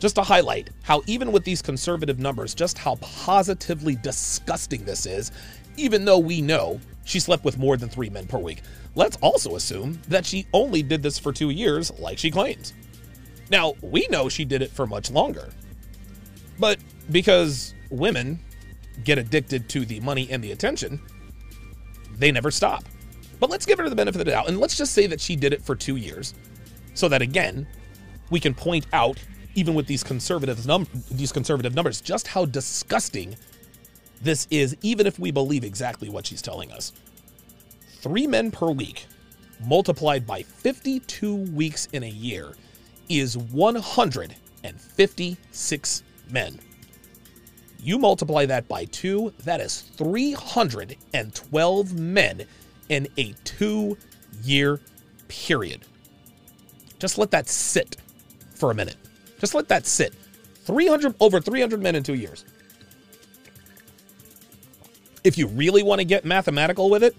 just 0.04 0.16
to 0.16 0.22
highlight 0.22 0.70
how, 0.82 1.02
even 1.08 1.32
with 1.32 1.46
these 1.46 1.62
conservative 1.62 2.20
numbers, 2.20 2.54
just 2.54 2.78
how 2.78 2.96
positively 2.96 3.96
disgusting 3.96 4.84
this 4.84 5.06
is, 5.06 5.32
even 5.78 6.04
though 6.04 6.20
we 6.20 6.42
know 6.42 6.78
she 7.06 7.22
slept 7.22 7.46
with 7.46 7.58
more 7.58 7.78
than 7.78 7.88
three 7.88 8.10
men 8.10 8.28
per 8.28 8.38
week. 8.38 8.64
Let's 8.96 9.16
also 9.22 9.56
assume 9.56 10.02
that 10.10 10.26
she 10.26 10.46
only 10.52 10.84
did 10.84 11.02
this 11.02 11.18
for 11.18 11.32
two 11.32 11.52
years, 11.52 11.90
like 12.00 12.18
she 12.18 12.32
claims. 12.32 12.74
Now, 13.50 13.76
we 13.82 14.06
know 14.10 14.28
she 14.28 14.44
did 14.44 14.62
it 14.62 14.72
for 14.72 14.86
much 14.86 15.10
longer. 15.10 15.54
But 16.60 16.80
because 17.10 17.74
women 17.90 18.40
get 19.04 19.18
addicted 19.18 19.70
to 19.70 19.86
the 19.86 20.00
money 20.00 20.28
and 20.30 20.44
the 20.44 20.52
attention, 20.52 21.02
they 22.18 22.32
never 22.32 22.52
stop. 22.52 22.84
But 23.40 23.50
let's 23.50 23.66
give 23.66 23.80
her 23.80 23.90
the 23.90 23.96
benefit 23.96 24.22
of 24.22 24.26
the 24.26 24.32
doubt 24.32 24.48
and 24.48 24.60
let's 24.60 24.78
just 24.78 24.94
say 24.94 25.08
that 25.08 25.20
she 25.20 25.36
did 25.36 25.54
it 25.54 25.62
for 25.62 25.76
two 25.76 25.96
years 25.96 26.34
so 26.94 27.08
that 27.10 27.22
again, 27.22 27.68
we 28.30 28.40
can 28.40 28.54
point 28.54 28.86
out 28.94 29.18
even 29.56 29.74
with 29.74 29.88
these 29.88 30.04
conservative 30.04 30.66
num- 30.66 30.88
these 31.12 31.32
conservative 31.32 31.76
numbers, 31.76 32.02
just 32.02 32.28
how 32.28 32.46
disgusting 32.46 33.36
this 34.22 34.48
is, 34.50 34.76
even 34.82 35.06
if 35.06 35.20
we 35.20 35.32
believe 35.32 35.64
exactly 35.64 36.10
what 36.10 36.26
she's 36.26 36.42
telling 36.42 36.72
us. 36.72 36.94
Three 38.00 38.28
men 38.28 38.52
per 38.52 38.72
week 38.72 39.06
multiplied 39.66 40.26
by 40.26 40.44
52 40.44 41.36
weeks 41.54 41.88
in 41.94 42.04
a 42.04 42.10
year 42.10 42.54
is 43.10 43.38
156 43.38 46.04
men. 46.30 46.60
You 47.84 48.00
multiply 48.00 48.46
that 48.46 48.70
by 48.70 48.86
two, 48.86 49.34
that 49.44 49.60
is 49.60 49.82
312 49.82 52.00
men 52.00 52.46
in 52.88 53.10
a 53.18 53.34
two 53.44 53.98
year 54.42 54.80
period. 55.28 55.82
Just 56.98 57.18
let 57.18 57.32
that 57.32 57.50
sit 57.50 57.98
for 58.56 58.72
a 58.72 58.74
minute. 58.74 58.96
Just 59.40 59.54
let 59.54 59.68
that 59.68 59.86
sit. 59.86 60.14
300 60.64 61.16
over 61.20 61.42
300 61.42 61.82
men 61.82 61.96
in 61.96 62.04
2 62.04 62.14
years. 62.14 62.46
If 65.26 65.38
you 65.38 65.48
really 65.48 65.84
want 65.84 66.00
to 66.00 66.06
get 66.06 66.24
mathematical 66.24 66.90
with 66.90 67.04
it, 67.04 67.18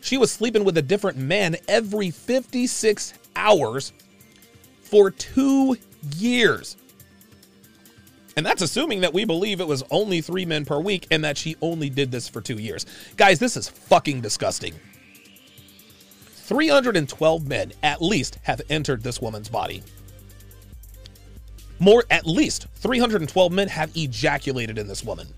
she 0.00 0.16
was 0.16 0.30
sleeping 0.30 0.62
with 0.62 0.78
a 0.78 0.82
different 0.82 1.18
man 1.18 1.56
every 1.66 2.12
56 2.12 3.14
hours 3.34 3.92
for 4.82 5.10
2 5.10 5.76
years. 6.16 6.76
And 8.36 8.44
that's 8.44 8.60
assuming 8.60 9.00
that 9.00 9.14
we 9.14 9.24
believe 9.24 9.60
it 9.60 9.66
was 9.66 9.82
only 9.90 10.20
3 10.20 10.44
men 10.44 10.66
per 10.66 10.78
week 10.78 11.06
and 11.10 11.24
that 11.24 11.38
she 11.38 11.56
only 11.62 11.88
did 11.88 12.10
this 12.10 12.28
for 12.28 12.42
2 12.42 12.58
years. 12.58 12.84
Guys, 13.16 13.38
this 13.38 13.56
is 13.56 13.68
fucking 13.68 14.20
disgusting. 14.20 14.74
312 16.34 17.48
men 17.48 17.72
at 17.82 18.02
least 18.02 18.38
have 18.42 18.60
entered 18.68 19.02
this 19.02 19.20
woman's 19.20 19.48
body. 19.48 19.82
More, 21.78 22.04
at 22.10 22.26
least 22.26 22.66
312 22.74 23.52
men 23.52 23.68
have 23.68 23.90
ejaculated 23.96 24.78
in 24.78 24.86
this 24.86 25.02
woman. 25.02 25.28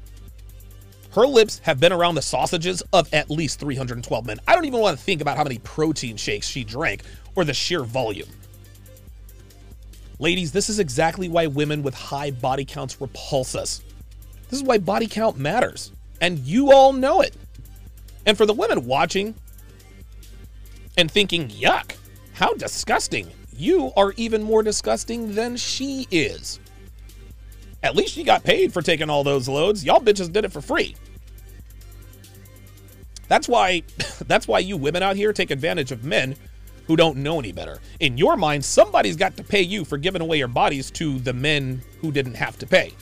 Her 1.12 1.26
lips 1.26 1.58
have 1.60 1.80
been 1.80 1.92
around 1.92 2.16
the 2.16 2.22
sausages 2.22 2.82
of 2.92 3.12
at 3.14 3.30
least 3.30 3.58
312 3.60 4.26
men. 4.26 4.38
I 4.46 4.54
don't 4.54 4.66
even 4.66 4.80
want 4.80 4.98
to 4.98 5.02
think 5.02 5.20
about 5.20 5.36
how 5.36 5.44
many 5.44 5.58
protein 5.58 6.16
shakes 6.16 6.46
she 6.46 6.64
drank 6.64 7.02
or 7.34 7.44
the 7.44 7.54
sheer 7.54 7.84
volume. 7.84 8.28
Ladies, 10.20 10.50
this 10.50 10.68
is 10.68 10.80
exactly 10.80 11.28
why 11.28 11.46
women 11.46 11.82
with 11.82 11.94
high 11.94 12.32
body 12.32 12.64
counts 12.64 13.00
repulse 13.00 13.54
us. 13.54 13.82
This 14.50 14.60
is 14.60 14.64
why 14.64 14.78
body 14.78 15.06
count 15.06 15.38
matters, 15.38 15.92
and 16.20 16.38
you 16.40 16.72
all 16.72 16.92
know 16.92 17.20
it. 17.20 17.34
And 18.26 18.36
for 18.36 18.44
the 18.44 18.52
women 18.52 18.86
watching 18.86 19.34
and 20.96 21.10
thinking, 21.10 21.48
yuck, 21.48 21.94
how 22.32 22.54
disgusting, 22.54 23.30
you 23.56 23.92
are 23.96 24.12
even 24.16 24.42
more 24.42 24.62
disgusting 24.62 25.34
than 25.34 25.56
she 25.56 26.08
is. 26.10 26.58
At 27.82 27.94
least 27.94 28.12
she 28.12 28.24
got 28.24 28.42
paid 28.42 28.72
for 28.72 28.82
taking 28.82 29.08
all 29.08 29.22
those 29.22 29.48
loads. 29.48 29.84
Y'all 29.84 30.00
bitches 30.00 30.32
did 30.32 30.44
it 30.44 30.52
for 30.52 30.60
free. 30.60 30.96
That's 33.28 33.46
why 33.46 33.82
that's 34.26 34.48
why 34.48 34.58
you 34.58 34.76
women 34.76 35.02
out 35.02 35.16
here 35.16 35.32
take 35.32 35.50
advantage 35.50 35.92
of 35.92 36.04
men 36.04 36.36
who 36.88 36.96
don't 36.96 37.18
know 37.18 37.38
any 37.38 37.52
better. 37.52 37.78
In 38.00 38.18
your 38.18 38.36
mind, 38.36 38.64
somebody's 38.64 39.14
got 39.14 39.36
to 39.36 39.44
pay 39.44 39.62
you 39.62 39.84
for 39.84 39.96
giving 39.96 40.22
away 40.22 40.38
your 40.38 40.48
bodies 40.48 40.90
to 40.92 41.20
the 41.20 41.32
men 41.32 41.82
who 42.00 42.10
didn't 42.10 42.34
have 42.34 42.58
to 42.58 42.66
pay. 42.66 42.92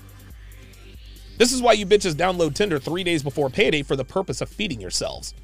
This 1.39 1.53
is 1.53 1.63
why 1.63 1.73
you 1.73 1.87
bitches 1.87 2.15
download 2.15 2.55
Tinder 2.55 2.79
3 2.79 3.05
days 3.05 3.23
before 3.23 3.49
payday 3.49 3.83
for 3.83 3.97
the 3.97 4.05
purpose 4.05 4.41
of 4.41 4.49
feeding 4.49 4.81
yourselves. 4.81 5.35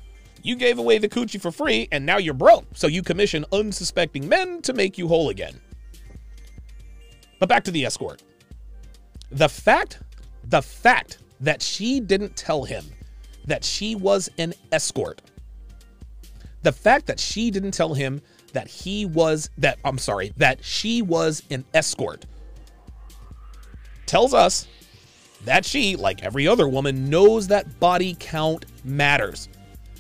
You 0.43 0.57
gave 0.57 0.79
away 0.79 0.99
the 0.99 1.09
coochie 1.09 1.41
for 1.41 1.53
free, 1.53 1.87
and 1.93 2.05
now 2.05 2.19
you're 2.19 2.35
broke, 2.35 2.65
so 2.75 2.89
you 2.89 3.03
commission 3.03 3.45
unsuspecting 3.53 4.29
men 4.29 4.61
to 4.63 4.73
make 4.73 4.99
you 4.99 5.07
whole 5.07 5.29
again. 5.29 5.61
But 7.39 7.49
back 7.49 7.63
to 7.65 7.71
the 7.71 7.85
escort. 7.85 8.23
The 9.31 9.49
fact, 9.49 10.01
the 10.45 10.63
fact 10.63 11.19
that 11.41 11.63
she 11.63 12.01
didn't 12.01 12.37
tell 12.37 12.65
him 12.65 12.85
that 13.47 13.63
she 13.65 13.95
was 13.95 14.29
an 14.39 14.55
escort, 14.73 15.23
the 16.63 16.73
fact 16.73 17.07
that 17.07 17.21
she 17.21 17.51
didn't 17.51 17.73
tell 17.73 17.95
him 17.95 18.23
that 18.53 18.69
he 18.69 19.07
was, 19.07 19.51
that, 19.59 19.79
I'm 19.85 19.99
sorry, 19.99 20.33
that 20.37 20.65
she 20.65 21.03
was 21.03 21.43
an 21.51 21.65
escort 21.75 22.27
tells 24.13 24.35
us 24.35 24.67
that 25.47 25.65
she, 25.65 25.97
like 25.97 26.23
every 26.23 26.47
other 26.47 26.69
woman, 26.69 27.09
knows 27.09 27.49
that 27.49 27.81
body 27.81 28.15
count 28.21 28.67
matters. 28.85 29.49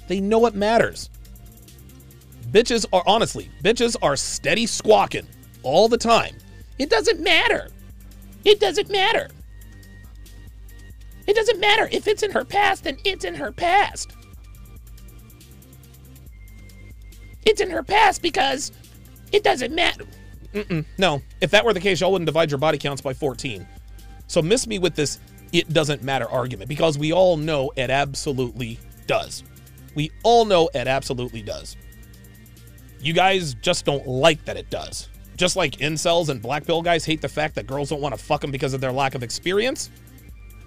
They 0.06 0.20
know 0.20 0.44
it 0.44 0.54
matters. 0.54 1.08
Bitches 2.50 2.84
are, 2.92 3.02
honestly, 3.06 3.50
bitches 3.64 3.96
are 4.02 4.16
steady 4.16 4.66
squawking 4.66 5.26
all 5.62 5.88
the 5.88 5.96
time. 5.96 6.36
It 6.78 6.90
doesn't 6.90 7.20
matter. 7.20 7.68
It 8.44 8.60
doesn't 8.60 8.90
matter. 8.90 9.28
It 11.26 11.34
doesn't 11.34 11.58
matter. 11.58 11.88
If 11.90 12.06
it's 12.06 12.22
in 12.22 12.32
her 12.32 12.44
past, 12.44 12.84
then 12.84 12.98
it's 13.04 13.24
in 13.24 13.34
her 13.34 13.50
past. 13.50 14.12
It's 17.44 17.60
in 17.60 17.70
her 17.70 17.82
past 17.82 18.22
because 18.22 18.72
it 19.32 19.42
doesn't 19.42 19.74
matter. 19.74 20.04
Mm-mm, 20.54 20.84
no. 20.98 21.22
If 21.40 21.50
that 21.50 21.64
were 21.64 21.72
the 21.72 21.80
case, 21.80 22.00
y'all 22.00 22.12
wouldn't 22.12 22.26
divide 22.26 22.50
your 22.50 22.58
body 22.58 22.78
counts 22.78 23.00
by 23.00 23.14
14. 23.14 23.66
So 24.26 24.42
miss 24.42 24.66
me 24.66 24.78
with 24.78 24.94
this 24.94 25.18
it 25.52 25.68
doesn't 25.72 26.02
matter 26.02 26.28
argument 26.28 26.68
because 26.68 26.96
we 26.96 27.12
all 27.12 27.36
know 27.36 27.72
it 27.76 27.90
absolutely 27.90 28.78
does. 29.06 29.44
We 29.94 30.10
all 30.22 30.44
know 30.44 30.70
it 30.74 30.88
absolutely 30.88 31.42
does. 31.42 31.76
You 33.00 33.12
guys 33.12 33.54
just 33.54 33.84
don't 33.84 34.06
like 34.06 34.44
that 34.46 34.56
it 34.56 34.70
does. 34.70 35.08
Just 35.36 35.56
like 35.56 35.76
incels 35.76 36.28
and 36.28 36.40
black 36.40 36.64
pill 36.64 36.82
guys 36.82 37.04
hate 37.04 37.20
the 37.20 37.28
fact 37.28 37.54
that 37.56 37.66
girls 37.66 37.90
don't 37.90 38.00
want 38.00 38.16
to 38.16 38.22
fuck 38.22 38.40
them 38.40 38.50
because 38.50 38.74
of 38.74 38.80
their 38.80 38.92
lack 38.92 39.14
of 39.14 39.22
experience, 39.22 39.90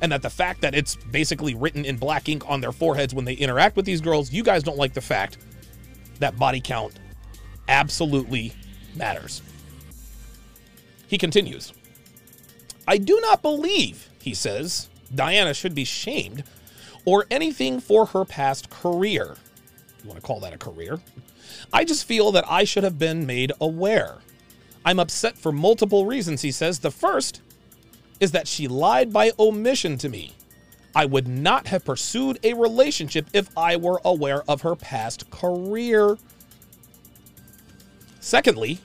and 0.01 0.12
that 0.12 0.22
the 0.22 0.29
fact 0.29 0.62
that 0.62 0.75
it's 0.75 0.96
basically 0.96 1.55
written 1.55 1.86
in 1.86 1.98
black 1.98 2.27
ink 2.27 2.44
on 2.48 2.62
their 2.62 2.72
foreheads 2.72 3.13
when 3.13 3.25
they 3.25 3.34
interact 3.34 3.75
with 3.75 3.86
these 3.86 4.01
girls, 4.01 4.34
you 4.34 4.44
guys 4.44 4.63
don't 4.63 4.77
like 4.77 4.94
the 4.94 5.01
fact 5.01 5.38
that 6.19 6.38
body 6.38 6.62
count 6.62 6.93
absolutely 7.67 8.53
matters. 8.95 9.41
He 11.07 11.17
continues 11.17 11.74
I 12.88 12.98
do 12.98 13.19
not 13.22 13.41
believe, 13.41 14.10
he 14.22 14.34
says, 14.34 14.89
Diana 15.13 15.53
should 15.53 15.74
be 15.75 15.86
shamed 15.86 16.43
or 17.03 17.25
anything 17.29 17.79
for 17.79 18.07
her 18.07 18.25
past 18.25 18.69
career. 18.69 19.36
you 20.03 20.10
want 20.10 20.19
to 20.19 20.25
call 20.25 20.39
that 20.41 20.53
a 20.53 20.57
career. 20.57 21.00
I 21.72 21.84
just 21.84 22.05
feel 22.05 22.31
that 22.31 22.45
I 22.50 22.63
should 22.63 22.84
have 22.84 23.00
been 23.00 23.25
made 23.25 23.51
aware. 23.62 24.17
I'm 24.84 25.00
upset 25.00 25.38
for 25.38 25.51
multiple 25.51 26.05
reasons, 26.05 26.41
he 26.41 26.51
says. 26.51 26.79
The 26.79 26.91
first 26.91 27.41
is 28.19 28.31
that 28.31 28.48
she 28.48 28.67
lied 28.67 29.12
by 29.12 29.31
omission 29.39 29.98
to 30.00 30.10
me. 30.10 30.34
I 30.95 31.05
would 31.05 31.27
not 31.27 31.67
have 31.67 31.83
pursued 31.83 32.39
a 32.43 32.53
relationship 32.53 33.27
if 33.33 33.49
I 33.57 33.75
were 33.75 33.99
aware 34.05 34.43
of 34.49 34.61
her 34.61 34.75
past 34.75 35.29
career. 35.29 36.17
Secondly, 38.21 38.79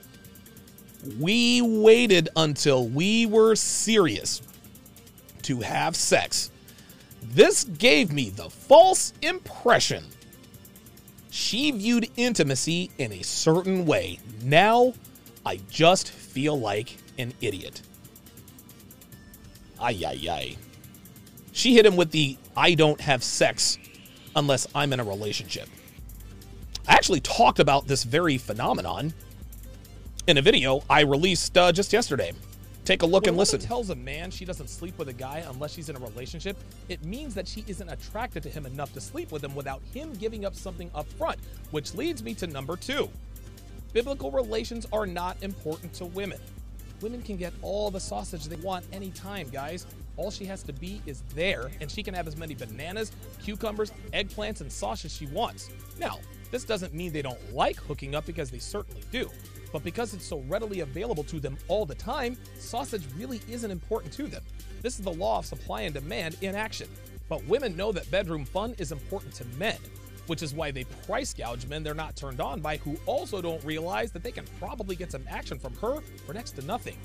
we 1.19 1.61
waited 1.61 2.29
until 2.35 2.87
we 2.87 3.25
were 3.25 3.55
serious 3.55 4.41
to 5.43 5.61
have 5.61 5.95
sex. 5.95 6.51
This 7.23 7.63
gave 7.63 8.11
me 8.11 8.29
the 8.29 8.49
false 8.49 9.13
impression 9.21 10.03
she 11.31 11.71
viewed 11.71 12.09
intimacy 12.17 12.91
in 12.97 13.13
a 13.13 13.23
certain 13.23 13.85
way. 13.85 14.19
Now 14.43 14.93
I 15.45 15.59
just 15.69 16.09
feel 16.09 16.59
like 16.59 16.97
an 17.17 17.33
idiot. 17.41 17.81
Ay, 19.79 20.03
ay, 20.05 20.29
ay. 20.29 20.55
She 21.51 21.73
hit 21.73 21.85
him 21.85 21.95
with 21.95 22.11
the 22.11 22.37
I 22.55 22.75
don't 22.75 22.99
have 23.01 23.23
sex 23.23 23.77
unless 24.35 24.67
I'm 24.73 24.93
in 24.93 24.99
a 24.99 25.03
relationship. 25.03 25.67
I 26.87 26.93
actually 26.93 27.19
talked 27.19 27.59
about 27.59 27.87
this 27.87 28.03
very 28.03 28.37
phenomenon 28.37 29.13
in 30.27 30.37
a 30.37 30.41
video 30.41 30.83
I 30.89 31.01
released 31.01 31.57
uh, 31.57 31.71
just 31.71 31.93
yesterday. 31.93 32.31
Take 32.83 33.03
a 33.03 33.05
look 33.05 33.23
when 33.23 33.29
and 33.29 33.37
listen. 33.37 33.59
tells 33.59 33.91
a 33.91 33.95
man 33.95 34.31
she 34.31 34.43
doesn't 34.43 34.69
sleep 34.69 34.97
with 34.97 35.07
a 35.07 35.13
guy 35.13 35.45
unless 35.47 35.73
she's 35.73 35.89
in 35.89 35.95
a 35.95 35.99
relationship, 35.99 36.57
it 36.89 37.03
means 37.05 37.35
that 37.35 37.47
she 37.47 37.63
isn't 37.67 37.87
attracted 37.87 38.41
to 38.43 38.49
him 38.49 38.65
enough 38.65 38.91
to 38.93 39.01
sleep 39.01 39.31
with 39.31 39.43
him 39.43 39.53
without 39.53 39.81
him 39.93 40.13
giving 40.13 40.45
up 40.45 40.55
something 40.55 40.89
up 40.95 41.07
front, 41.13 41.37
which 41.69 41.93
leads 41.93 42.23
me 42.23 42.33
to 42.33 42.47
number 42.47 42.75
two. 42.75 43.07
Biblical 43.93 44.31
relations 44.31 44.87
are 44.91 45.05
not 45.05 45.37
important 45.41 45.93
to 45.93 46.05
women. 46.05 46.39
Women 47.01 47.21
can 47.21 47.37
get 47.37 47.53
all 47.61 47.91
the 47.91 47.99
sausage 47.99 48.45
they 48.45 48.55
want 48.57 48.85
anytime, 48.91 49.49
guys. 49.49 49.85
All 50.21 50.29
she 50.29 50.45
has 50.45 50.61
to 50.63 50.73
be 50.73 51.01
is 51.07 51.23
there, 51.33 51.71
and 51.81 51.89
she 51.89 52.03
can 52.03 52.13
have 52.13 52.27
as 52.27 52.37
many 52.37 52.53
bananas, 52.53 53.11
cucumbers, 53.41 53.91
eggplants, 54.13 54.61
and 54.61 54.71
sausage 54.71 55.09
she 55.09 55.25
wants. 55.25 55.71
Now, 55.99 56.19
this 56.51 56.63
doesn't 56.63 56.93
mean 56.93 57.11
they 57.11 57.23
don't 57.23 57.55
like 57.55 57.77
hooking 57.77 58.13
up 58.13 58.27
because 58.27 58.51
they 58.51 58.59
certainly 58.59 59.01
do. 59.11 59.31
But 59.73 59.83
because 59.83 60.13
it's 60.13 60.23
so 60.23 60.43
readily 60.47 60.81
available 60.81 61.23
to 61.23 61.39
them 61.39 61.57
all 61.67 61.87
the 61.87 61.95
time, 61.95 62.37
sausage 62.59 63.01
really 63.17 63.41
isn't 63.49 63.71
important 63.71 64.13
to 64.13 64.27
them. 64.27 64.43
This 64.83 64.99
is 64.99 65.05
the 65.05 65.11
law 65.11 65.39
of 65.39 65.47
supply 65.47 65.81
and 65.81 65.93
demand 65.95 66.37
in 66.41 66.53
action. 66.53 66.87
But 67.27 67.43
women 67.47 67.75
know 67.75 67.91
that 67.91 68.11
bedroom 68.11 68.45
fun 68.45 68.75
is 68.77 68.91
important 68.91 69.33
to 69.35 69.45
men, 69.57 69.79
which 70.27 70.43
is 70.43 70.53
why 70.53 70.69
they 70.69 70.83
price 70.83 71.33
gouge 71.33 71.65
men 71.65 71.81
they're 71.81 71.95
not 71.95 72.15
turned 72.15 72.41
on 72.41 72.59
by 72.59 72.77
who 72.77 72.95
also 73.07 73.41
don't 73.41 73.63
realize 73.63 74.11
that 74.11 74.21
they 74.21 74.31
can 74.31 74.45
probably 74.59 74.95
get 74.95 75.11
some 75.11 75.25
action 75.27 75.57
from 75.57 75.73
her 75.77 75.99
for 76.27 76.33
next 76.33 76.51
to 76.57 76.61
nothing. 76.61 76.97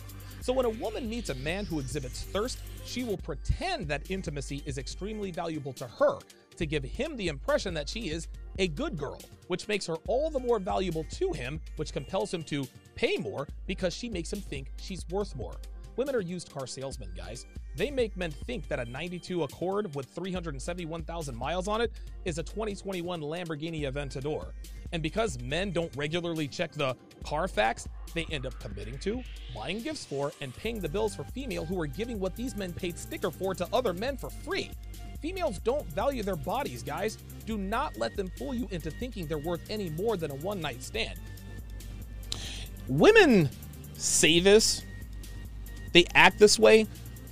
So 0.47 0.53
when 0.53 0.67
a 0.67 0.71
woman 0.71 1.09
meets 1.09 1.31
a 1.31 1.35
man 1.35 1.65
who 1.65 1.81
exhibits 1.81 2.23
thirst, 2.23 2.61
she 2.87 3.05
will 3.05 3.19
pretend 3.19 3.89
that 3.89 4.11
intimacy 4.11 4.63
is 4.65 4.79
extremely 4.79 5.31
valuable 5.31 5.73
to 5.75 5.87
her 5.87 6.19
to 6.57 6.67
give 6.67 6.85
him 6.85 7.17
the 7.17 7.29
impression 7.29 7.75
that 7.75 7.89
she 7.89 8.11
is 8.11 8.29
a 8.59 8.69
good 8.69 8.97
girl, 8.97 9.21
which 9.49 9.69
makes 9.69 9.87
her 9.87 9.97
all 10.07 10.31
the 10.31 10.39
more 10.39 10.59
valuable 10.59 11.05
to 11.11 11.33
him, 11.33 11.61
which 11.77 11.93
compels 11.93 12.33
him 12.33 12.43
to 12.45 12.67
pay 12.95 13.17
more 13.19 13.47
because 13.67 13.95
she 13.95 14.09
makes 14.09 14.33
him 14.33 14.41
think 14.41 14.73
she's 14.77 15.07
worth 15.11 15.37
more. 15.37 15.57
Women 15.97 16.15
are 16.15 16.21
used 16.21 16.51
car 16.51 16.67
salesmen, 16.67 17.11
guys. 17.17 17.47
They 17.77 17.91
make 17.91 18.17
men 18.17 18.31
think 18.31 18.69
that 18.69 18.81
a 18.81 18.87
92 18.87 19.43
Accord 19.43 19.95
with 19.95 20.07
371,000 20.07 21.37
miles 21.37 21.69
on 21.69 21.83
it 21.83 21.93
is 22.25 22.39
a 22.39 22.43
2021 22.43 23.21
Lamborghini 23.21 23.83
Aventador. 23.83 24.53
And 24.93 25.03
because 25.03 25.39
men 25.43 25.73
don't 25.73 25.95
regularly 25.95 26.49
check 26.49 26.73
the 26.73 26.97
Carfax, 27.23 27.87
they 28.15 28.25
end 28.31 28.47
up 28.47 28.59
committing 28.61 28.99
to, 29.01 29.23
buying 29.55 29.83
gifts 29.83 30.07
for, 30.07 30.33
and 30.41 30.55
paying 30.57 30.81
the 30.81 30.89
bills 30.89 31.15
for 31.15 31.25
female 31.25 31.67
who 31.67 31.79
are 31.81 31.87
giving 31.87 32.19
what 32.19 32.35
these 32.35 32.57
men 32.57 32.73
paid 32.73 32.99
sticker 32.99 33.31
for 33.31 33.55
to 33.55 33.69
other 33.75 33.93
men 33.93 34.17
for 34.17 34.31
free. 34.31 34.71
Females 35.21 35.59
don't 35.59 35.87
value 35.89 36.23
their 36.23 36.37
bodies, 36.37 36.83
guys. 36.83 37.19
Do 37.45 37.59
not 37.59 37.99
let 37.99 38.17
them 38.17 38.31
fool 38.39 38.55
you 38.55 38.69
into 38.71 38.91
thinking 38.91 39.27
they're 39.27 39.37
worth 39.37 39.69
any 39.69 39.91
more 39.91 40.17
than 40.17 40.31
a 40.31 40.37
one 40.37 40.61
night 40.61 40.83
stand. 40.83 41.19
Women 42.89 43.51
say 43.95 44.41
this, 44.41 44.83
they 45.93 46.07
act 46.15 46.39
this 46.39 46.59
way 46.59 46.87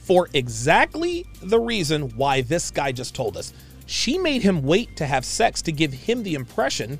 for 0.05 0.29
exactly 0.35 1.25
the 1.43 1.59
reason 1.59 2.11
why 2.17 2.43
this 2.43 2.71
guy 2.71 2.93
just 2.93 3.15
told 3.15 3.39
us. 3.39 3.55
She 3.87 4.19
made 4.19 4.43
him 4.43 4.63
wait 4.63 4.97
to 4.97 5.07
have 5.07 5.25
sex 5.25 5.63
to 5.63 5.73
give 5.73 5.93
him 5.93 6.23
the 6.23 6.35
impression 6.35 6.99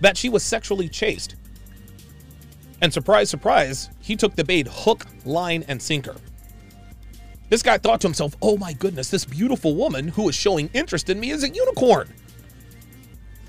that 0.00 0.16
she 0.16 0.28
was 0.28 0.42
sexually 0.42 0.88
chaste. 0.88 1.36
And 2.82 2.92
surprise, 2.92 3.30
surprise, 3.30 3.90
he 4.00 4.16
took 4.16 4.34
the 4.34 4.44
bait 4.44 4.66
hook, 4.68 5.06
line, 5.24 5.64
and 5.68 5.80
sinker. 5.80 6.16
This 7.48 7.62
guy 7.62 7.78
thought 7.78 8.00
to 8.00 8.08
himself, 8.08 8.34
oh 8.42 8.56
my 8.56 8.72
goodness, 8.72 9.10
this 9.10 9.24
beautiful 9.24 9.76
woman 9.76 10.08
who 10.08 10.28
is 10.28 10.34
showing 10.34 10.68
interest 10.72 11.10
in 11.10 11.20
me 11.20 11.30
is 11.30 11.44
a 11.44 11.48
unicorn. 11.48 12.12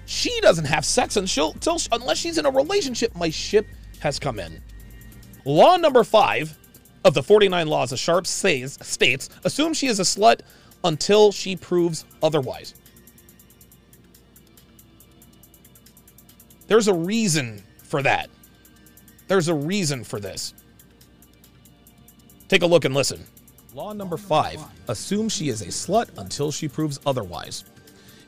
She 0.06 0.40
doesn't 0.42 0.66
have 0.66 0.86
sex 0.86 1.18
until, 1.18 1.56
unless 1.92 2.18
she's 2.18 2.38
in 2.38 2.46
a 2.46 2.52
relationship. 2.52 3.16
My 3.16 3.30
ship 3.30 3.66
has 4.00 4.20
come 4.20 4.40
in. 4.40 4.62
Law 5.46 5.78
number 5.78 6.04
five 6.04 6.58
of 7.04 7.14
the 7.14 7.24
49 7.24 7.68
Laws 7.68 7.92
of 7.92 8.00
Sharpe 8.00 8.28
says, 8.28 8.78
states 8.82 9.30
assume 9.44 9.74
she 9.74 9.88
is 9.88 10.00
a 10.00 10.04
slut 10.04 10.42
until 10.84 11.32
she 11.32 11.56
proves 11.56 12.06
otherwise. 12.22 12.76
There's 16.68 16.88
a 16.88 16.94
reason 16.94 17.64
for 17.84 18.02
that. 18.02 18.30
There's 19.28 19.48
a 19.48 19.54
reason 19.54 20.04
for 20.04 20.20
this. 20.20 20.54
Take 22.48 22.64
a 22.64 22.68
look 22.68 22.86
and 22.86 22.94
listen. 22.94 23.26
Law 23.74 23.94
number 23.94 24.18
five 24.18 24.60
assume 24.88 25.30
she 25.30 25.50
is 25.50 25.62
a 25.62 25.68
slut 25.68 26.10
until 26.18 26.52
she 26.52 26.68
proves 26.68 27.00
otherwise. 27.06 27.64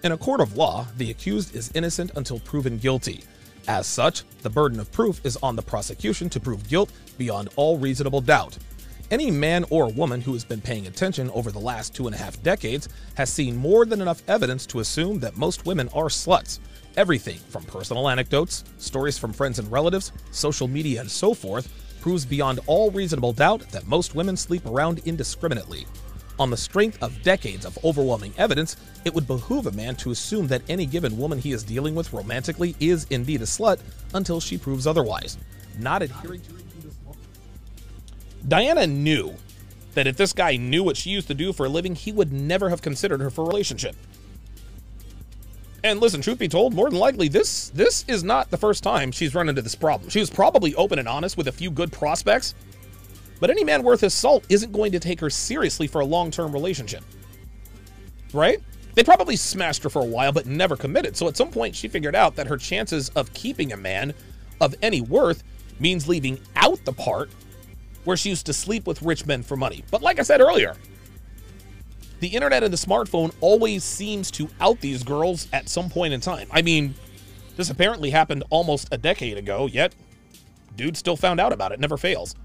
In 0.03 0.11
a 0.11 0.17
court 0.17 0.41
of 0.41 0.57
law, 0.57 0.87
the 0.97 1.11
accused 1.11 1.55
is 1.55 1.71
innocent 1.73 2.11
until 2.15 2.39
proven 2.39 2.77
guilty. 2.77 3.23
As 3.67 3.87
such, 3.87 4.23
the 4.41 4.49
burden 4.49 4.79
of 4.79 4.91
proof 4.91 5.21
is 5.25 5.37
on 5.37 5.55
the 5.55 5.61
prosecution 5.61 6.29
to 6.31 6.39
prove 6.39 6.67
guilt 6.67 6.91
beyond 7.17 7.49
all 7.55 7.77
reasonable 7.77 8.19
doubt. 8.19 8.57
Any 9.09 9.31
man 9.31 9.63
or 9.69 9.89
woman 9.89 10.19
who 10.19 10.33
has 10.33 10.43
been 10.43 10.59
paying 10.59 10.87
attention 10.87 11.29
over 11.31 11.51
the 11.51 11.59
last 11.59 11.95
two 11.95 12.07
and 12.07 12.15
a 12.15 12.17
half 12.17 12.41
decades 12.43 12.89
has 13.15 13.31
seen 13.31 13.55
more 13.55 13.85
than 13.85 14.01
enough 14.01 14.21
evidence 14.27 14.65
to 14.67 14.79
assume 14.79 15.19
that 15.19 15.37
most 15.37 15.65
women 15.65 15.87
are 15.89 16.05
sluts. 16.05 16.59
Everything 16.97 17.37
from 17.37 17.63
personal 17.63 18.09
anecdotes, 18.09 18.65
stories 18.77 19.17
from 19.17 19.31
friends 19.31 19.59
and 19.59 19.71
relatives, 19.71 20.11
social 20.31 20.67
media, 20.67 20.99
and 20.99 21.09
so 21.09 21.33
forth 21.33 21.71
proves 22.01 22.25
beyond 22.25 22.59
all 22.67 22.91
reasonable 22.91 23.31
doubt 23.31 23.61
that 23.71 23.87
most 23.87 24.13
women 24.13 24.35
sleep 24.35 24.65
around 24.65 24.99
indiscriminately. 25.05 25.85
On 26.39 26.49
the 26.49 26.57
strength 26.57 27.01
of 27.03 27.21
decades 27.21 27.65
of 27.65 27.77
overwhelming 27.83 28.33
evidence, 28.37 28.75
it 29.05 29.13
would 29.13 29.27
behoove 29.27 29.67
a 29.67 29.71
man 29.71 29.95
to 29.97 30.11
assume 30.11 30.47
that 30.47 30.63
any 30.67 30.85
given 30.85 31.17
woman 31.17 31.37
he 31.37 31.51
is 31.51 31.63
dealing 31.63 31.93
with 31.93 32.11
romantically 32.11 32.75
is 32.79 33.05
indeed 33.11 33.41
a 33.41 33.45
slut 33.45 33.79
until 34.13 34.39
she 34.39 34.57
proves 34.57 34.87
otherwise. 34.87 35.37
Not 35.77 36.01
adhering 36.01 36.41
to 36.41 36.53
this 36.81 36.95
law. 37.05 37.13
Diana 38.47 38.87
knew 38.87 39.35
that 39.93 40.07
if 40.07 40.17
this 40.17 40.33
guy 40.33 40.55
knew 40.55 40.83
what 40.83 40.97
she 40.97 41.11
used 41.11 41.27
to 41.27 41.35
do 41.35 41.53
for 41.53 41.67
a 41.67 41.69
living, 41.69 41.93
he 41.93 42.11
would 42.11 42.33
never 42.33 42.69
have 42.69 42.81
considered 42.81 43.21
her 43.21 43.29
for 43.29 43.43
a 43.43 43.47
relationship. 43.47 43.95
And 45.83 45.99
listen, 45.99 46.21
truth 46.21 46.39
be 46.39 46.47
told, 46.47 46.73
more 46.73 46.89
than 46.89 46.97
likely, 46.97 47.27
this 47.27 47.69
this 47.69 48.05
is 48.07 48.23
not 48.23 48.49
the 48.49 48.57
first 48.57 48.83
time 48.83 49.11
she's 49.11 49.35
run 49.35 49.49
into 49.49 49.61
this 49.61 49.75
problem. 49.75 50.09
She 50.09 50.19
was 50.19 50.29
probably 50.29 50.73
open 50.75 50.97
and 50.97 51.07
honest 51.07 51.35
with 51.35 51.49
a 51.49 51.51
few 51.51 51.69
good 51.69 51.91
prospects, 51.91 52.55
but 53.43 53.49
any 53.49 53.65
man 53.65 53.83
worth 53.83 53.99
his 53.99 54.13
salt 54.13 54.45
isn't 54.47 54.71
going 54.71 54.93
to 54.93 55.01
take 55.01 55.19
her 55.19 55.29
seriously 55.29 55.85
for 55.85 55.99
a 55.99 56.05
long-term 56.05 56.53
relationship. 56.53 57.03
Right? 58.31 58.61
They 58.93 59.03
probably 59.03 59.35
smashed 59.35 59.83
her 59.83 59.89
for 59.89 60.01
a 60.01 60.05
while, 60.05 60.31
but 60.31 60.45
never 60.45 60.77
committed. 60.77 61.17
So 61.17 61.27
at 61.27 61.35
some 61.35 61.51
point, 61.51 61.75
she 61.75 61.89
figured 61.89 62.15
out 62.15 62.37
that 62.37 62.47
her 62.47 62.55
chances 62.55 63.09
of 63.09 63.33
keeping 63.33 63.73
a 63.73 63.75
man 63.75 64.13
of 64.61 64.73
any 64.81 65.01
worth 65.01 65.43
means 65.77 66.07
leaving 66.07 66.39
out 66.55 66.79
the 66.85 66.93
part 66.93 67.31
where 68.05 68.15
she 68.15 68.29
used 68.29 68.45
to 68.45 68.53
sleep 68.53 68.87
with 68.87 69.01
rich 69.01 69.25
men 69.25 69.43
for 69.43 69.57
money. 69.57 69.83
But 69.91 70.01
like 70.01 70.19
I 70.19 70.23
said 70.23 70.39
earlier, 70.39 70.77
the 72.21 72.29
internet 72.29 72.63
and 72.63 72.71
the 72.71 72.77
smartphone 72.77 73.33
always 73.41 73.83
seems 73.83 74.31
to 74.31 74.47
out 74.61 74.79
these 74.79 75.03
girls 75.03 75.49
at 75.51 75.67
some 75.67 75.89
point 75.89 76.13
in 76.13 76.21
time. 76.21 76.47
I 76.49 76.61
mean, 76.61 76.95
this 77.57 77.69
apparently 77.69 78.09
happened 78.09 78.45
almost 78.49 78.87
a 78.93 78.97
decade 78.97 79.37
ago, 79.37 79.65
yet 79.65 79.93
dude 80.77 80.95
still 80.95 81.17
found 81.17 81.41
out 81.41 81.51
about 81.51 81.73
it, 81.73 81.81
never 81.81 81.97
fails. 81.97 82.35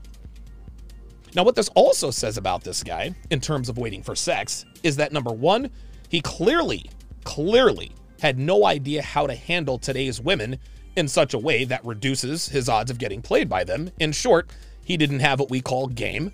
Now, 1.34 1.44
what 1.44 1.54
this 1.54 1.68
also 1.74 2.10
says 2.10 2.36
about 2.36 2.64
this 2.64 2.82
guy, 2.82 3.14
in 3.30 3.40
terms 3.40 3.68
of 3.68 3.78
waiting 3.78 4.02
for 4.02 4.16
sex, 4.16 4.64
is 4.82 4.96
that 4.96 5.12
number 5.12 5.30
one, 5.30 5.70
he 6.08 6.20
clearly, 6.20 6.90
clearly 7.24 7.92
had 8.20 8.38
no 8.38 8.64
idea 8.64 9.02
how 9.02 9.26
to 9.26 9.34
handle 9.34 9.78
today's 9.78 10.20
women 10.20 10.58
in 10.96 11.06
such 11.06 11.34
a 11.34 11.38
way 11.38 11.64
that 11.64 11.84
reduces 11.84 12.48
his 12.48 12.68
odds 12.68 12.90
of 12.90 12.98
getting 12.98 13.22
played 13.22 13.48
by 13.48 13.62
them. 13.62 13.90
In 14.00 14.12
short, 14.12 14.50
he 14.84 14.96
didn't 14.96 15.20
have 15.20 15.38
what 15.38 15.50
we 15.50 15.60
call 15.60 15.86
game. 15.86 16.32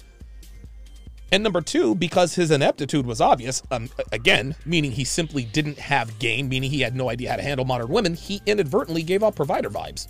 And 1.33 1.42
number 1.42 1.61
two, 1.61 1.96
because 1.96 2.37
his 2.37 2.52
ineptitude 2.52 3.04
was 3.04 3.20
obvious, 3.20 3.62
um, 3.72 3.90
again, 4.12 4.54
meaning 4.64 4.92
he 4.92 5.04
simply 5.04 5.44
didn't 5.44 5.78
have 5.78 6.18
game, 6.20 6.48
meaning 6.48 6.70
he 6.70 6.80
had 6.80 6.94
no 6.94 7.11
idea 7.11 7.30
how 7.30 7.37
to 7.37 7.42
handle 7.42 7.66
modern 7.66 7.88
women, 7.88 8.14
he 8.14 8.40
inadvertently 8.46 9.02
gave 9.02 9.22
off 9.22 9.35
provider 9.35 9.68
vibes. 9.68 10.07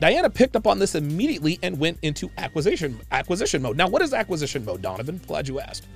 Diana 0.00 0.30
picked 0.30 0.56
up 0.56 0.66
on 0.66 0.78
this 0.78 0.94
immediately 0.94 1.58
and 1.62 1.78
went 1.78 1.98
into 2.00 2.30
acquisition 2.38 2.98
acquisition 3.12 3.60
mode. 3.60 3.76
Now, 3.76 3.88
what 3.88 4.00
is 4.00 4.14
acquisition 4.14 4.64
mode, 4.64 4.80
Donovan? 4.80 5.20
Glad 5.26 5.46
you 5.46 5.60
asked. 5.60 5.86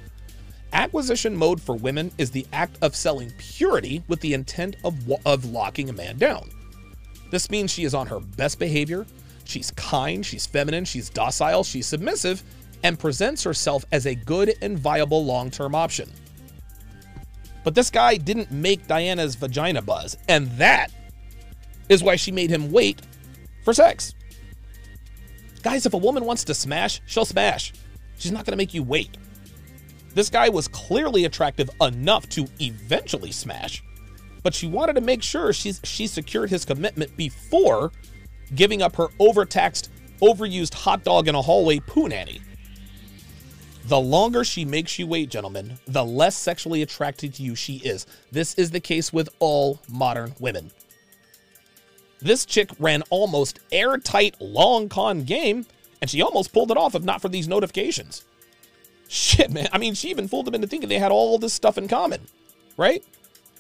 Acquisition 0.75 1.35
mode 1.35 1.61
for 1.61 1.75
women 1.75 2.13
is 2.19 2.31
the 2.31 2.47
act 2.53 2.77
of 2.83 2.95
selling 2.95 3.33
purity 3.39 4.03
with 4.09 4.21
the 4.21 4.35
intent 4.35 4.77
of, 4.85 4.95
of 5.25 5.47
locking 5.47 5.89
a 5.89 5.93
man 5.93 6.19
down. 6.19 6.51
This 7.31 7.49
means 7.51 7.71
she 7.71 7.85
is 7.85 7.95
on 7.95 8.07
her 8.09 8.21
best 8.21 8.59
behavior, 8.59 9.07
she's 9.45 9.71
kind, 9.71 10.25
she's 10.25 10.47
feminine, 10.47 10.85
she's 10.85 11.09
docile, 11.09 11.65
she's 11.65 11.87
submissive, 11.87 12.43
and 12.83 12.99
presents 12.99 13.43
herself 13.43 13.85
as 13.91 14.07
a 14.07 14.15
good 14.15 14.55
and 14.61 14.79
viable 14.79 15.25
long 15.25 15.51
term 15.51 15.75
option. 15.75 16.11
But 17.63 17.75
this 17.75 17.89
guy 17.89 18.17
didn't 18.19 18.53
make 18.53 18.87
Diana's 18.87 19.37
vagina 19.37 19.81
buzz, 19.81 20.19
and 20.29 20.49
that 20.59 20.93
is 21.89 22.03
why 22.03 22.17
she 22.17 22.31
made 22.31 22.51
him 22.51 22.71
wait 22.71 23.01
for 23.65 23.73
sex. 23.73 24.15
Guys, 25.63 25.87
if 25.87 25.95
a 25.95 25.99
woman 25.99 26.25
wants 26.25 26.45
to 26.45 26.55
smash, 26.55 27.01
she'll 27.07 27.25
smash. 27.25 27.73
She's 28.19 28.33
not 28.33 28.45
going 28.45 28.53
to 28.53 28.57
make 28.57 28.75
you 28.75 28.83
wait. 28.83 29.17
This 30.15 30.31
guy 30.31 30.49
was 30.49 30.69
clearly 30.69 31.25
attractive 31.25 31.71
enough 31.81 32.29
to 32.31 32.47
eventually 32.61 33.33
smash, 33.33 33.83
but 34.43 34.55
she 34.55 34.69
wanted 34.69 34.93
to 34.95 35.01
make 35.01 35.23
sure 35.23 35.53
she's, 35.53 35.81
she 35.83 36.07
secured 36.07 36.51
his 36.51 36.65
commitment 36.65 37.17
before 37.17 37.91
giving 38.55 38.83
up 38.83 38.95
her 38.97 39.09
overtaxed, 39.19 39.91
overused 40.21 40.75
hot 40.75 41.03
dog 41.03 41.27
in 41.27 41.35
a 41.35 41.43
hallway 41.43 41.81
poo 41.81 42.09
nanny. 42.09 42.41
The 43.87 43.99
longer 44.01 44.45
she 44.45 44.65
makes 44.65 44.99
you 44.99 45.07
wait, 45.07 45.31
gentlemen, 45.31 45.79
the 45.87 46.05
less 46.05 46.37
sexually 46.37 46.83
attracted 46.83 47.35
to 47.35 47.43
you 47.43 47.55
she 47.55 47.77
is. 47.79 48.07
This 48.31 48.55
is 48.55 48.71
the 48.71 48.81
case 48.81 49.13
with 49.13 49.29
all 49.41 49.81
modern 49.89 50.35
women. 50.39 50.71
This 52.21 52.45
chick 52.45 52.71
ran 52.79 53.03
almost 53.11 53.61
airtight 53.71 54.41
long 54.41 54.89
con 54.89 55.25
game, 55.25 55.67
and 56.01 56.11
she 56.11 56.23
almost 56.23 56.53
pulled 56.53 56.71
it 56.71 56.77
off 56.77 56.95
if 56.95 57.03
not 57.03 57.21
for 57.21 57.29
these 57.29 57.49
notifications. 57.49 58.25
Shit, 59.09 59.51
man. 59.51 59.69
I 59.73 59.79
mean, 59.79 59.95
she 59.95 60.11
even 60.11 60.29
fooled 60.29 60.47
them 60.47 60.55
into 60.55 60.67
thinking 60.67 60.89
they 60.89 60.99
had 60.99 61.13
all 61.13 61.39
this 61.39 61.53
stuff 61.53 61.79
in 61.79 61.89
common, 61.89 62.23
right? 62.77 63.05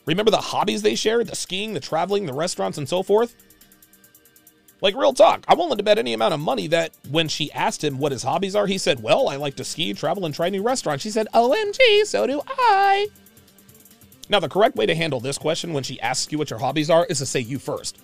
Remember 0.06 0.30
the 0.30 0.38
hobbies 0.38 0.82
they 0.82 0.94
shared 0.94 1.26
the 1.26 1.36
skiing, 1.36 1.74
the 1.74 1.80
traveling, 1.80 2.26
the 2.26 2.32
restaurants, 2.32 2.78
and 2.78 2.88
so 2.88 3.02
forth? 3.02 3.34
Like, 4.80 4.96
real 4.96 5.14
talk, 5.14 5.44
I'm 5.48 5.56
willing 5.56 5.78
to 5.78 5.82
bet 5.82 5.98
any 5.98 6.12
amount 6.12 6.34
of 6.34 6.40
money 6.40 6.66
that 6.66 6.92
when 7.10 7.28
she 7.28 7.50
asked 7.52 7.82
him 7.82 7.98
what 7.98 8.12
his 8.12 8.22
hobbies 8.22 8.54
are, 8.54 8.66
he 8.66 8.76
said, 8.76 9.02
Well, 9.02 9.28
I 9.28 9.36
like 9.36 9.56
to 9.56 9.64
ski, 9.64 9.94
travel, 9.94 10.26
and 10.26 10.34
try 10.34 10.50
new 10.50 10.62
restaurants. 10.62 11.02
She 11.02 11.10
said, 11.10 11.26
OMG, 11.32 12.04
so 12.04 12.26
do 12.26 12.42
I. 12.46 13.08
Now, 14.28 14.40
the 14.40 14.48
correct 14.48 14.76
way 14.76 14.86
to 14.86 14.94
handle 14.94 15.20
this 15.20 15.38
question 15.38 15.72
when 15.72 15.84
she 15.84 16.00
asks 16.00 16.32
you 16.32 16.38
what 16.38 16.50
your 16.50 16.58
hobbies 16.58 16.90
are 16.90 17.06
is 17.06 17.18
to 17.18 17.26
say 17.26 17.40
you 17.40 17.58
first, 17.58 17.98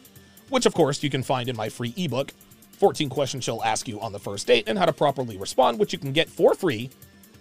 which, 0.51 0.67
of 0.67 0.75
course, 0.75 1.03
you 1.03 1.11
can 1.11 1.23
find 1.23 1.49
in 1.49 1.57
my 1.57 1.69
free 1.69 1.95
ebook 1.97 2.33
14 2.81 3.11
questions 3.11 3.45
she'll 3.45 3.63
ask 3.63 3.87
you 3.87 4.01
on 4.01 4.13
the 4.13 4.19
first 4.19 4.47
date 4.47 4.65
and 4.67 4.79
how 4.79 4.87
to 4.87 4.93
properly 4.93 5.37
respond, 5.37 5.79
which 5.79 5.93
you 5.93 5.99
can 5.99 6.13
get 6.13 6.31
for 6.31 6.55
free 6.55 6.91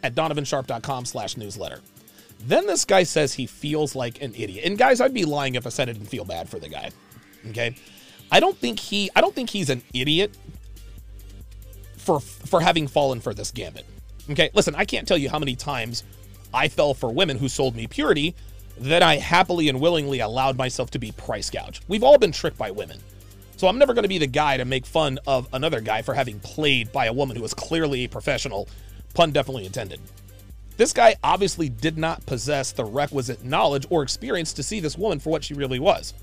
at 0.03 0.13
donovansharpe.com 0.13 1.05
slash 1.05 1.37
newsletter. 1.37 1.79
Then 2.41 2.67
this 2.67 2.85
guy 2.85 3.03
says 3.03 3.33
he 3.33 3.45
feels 3.45 3.95
like 3.95 4.21
an 4.21 4.33
idiot. 4.35 4.65
And 4.65 4.77
guys, 4.77 5.01
I'd 5.01 5.13
be 5.13 5.25
lying 5.25 5.55
if 5.55 5.65
I 5.65 5.69
said 5.69 5.89
I 5.89 5.93
didn't 5.93 6.07
feel 6.07 6.25
bad 6.25 6.49
for 6.49 6.59
the 6.59 6.69
guy. 6.69 6.91
Okay? 7.49 7.75
I 8.31 8.39
don't 8.39 8.57
think 8.57 8.79
he 8.79 9.09
I 9.15 9.21
don't 9.21 9.33
think 9.33 9.49
he's 9.49 9.69
an 9.69 9.81
idiot 9.93 10.37
for 11.97 12.19
for 12.19 12.61
having 12.61 12.87
fallen 12.87 13.21
for 13.21 13.33
this 13.33 13.51
gambit. 13.51 13.85
Okay, 14.29 14.51
listen, 14.53 14.75
I 14.75 14.85
can't 14.85 15.07
tell 15.07 15.17
you 15.17 15.29
how 15.29 15.39
many 15.39 15.55
times 15.55 16.03
I 16.53 16.67
fell 16.67 16.93
for 16.93 17.11
women 17.11 17.37
who 17.37 17.49
sold 17.49 17.75
me 17.75 17.87
purity 17.87 18.35
that 18.79 19.03
I 19.03 19.17
happily 19.17 19.69
and 19.69 19.79
willingly 19.79 20.19
allowed 20.19 20.57
myself 20.57 20.91
to 20.91 20.99
be 20.99 21.11
price 21.11 21.49
gouged. 21.49 21.85
We've 21.87 22.03
all 22.03 22.17
been 22.17 22.31
tricked 22.31 22.57
by 22.57 22.71
women. 22.71 22.99
So 23.57 23.67
I'm 23.67 23.77
never 23.77 23.93
going 23.93 24.03
to 24.03 24.09
be 24.09 24.17
the 24.17 24.27
guy 24.27 24.57
to 24.57 24.65
make 24.65 24.85
fun 24.85 25.19
of 25.27 25.47
another 25.53 25.81
guy 25.81 26.01
for 26.01 26.13
having 26.13 26.39
played 26.39 26.91
by 26.91 27.07
a 27.07 27.13
woman 27.13 27.35
who 27.35 27.43
is 27.43 27.53
clearly 27.53 28.05
a 28.05 28.09
professional, 28.09 28.69
pun 29.13 29.31
definitely 29.31 29.65
intended. 29.65 29.99
This 30.77 30.93
guy 30.93 31.17
obviously 31.23 31.67
did 31.67 31.97
not 31.97 32.25
possess 32.25 32.71
the 32.71 32.85
requisite 32.85 33.43
knowledge 33.43 33.85
or 33.89 34.01
experience 34.01 34.53
to 34.53 34.63
see 34.63 34.79
this 34.79 34.97
woman 34.97 35.19
for 35.19 35.29
what 35.29 35.43
she 35.43 35.53
really 35.53 35.79
was 35.79 36.13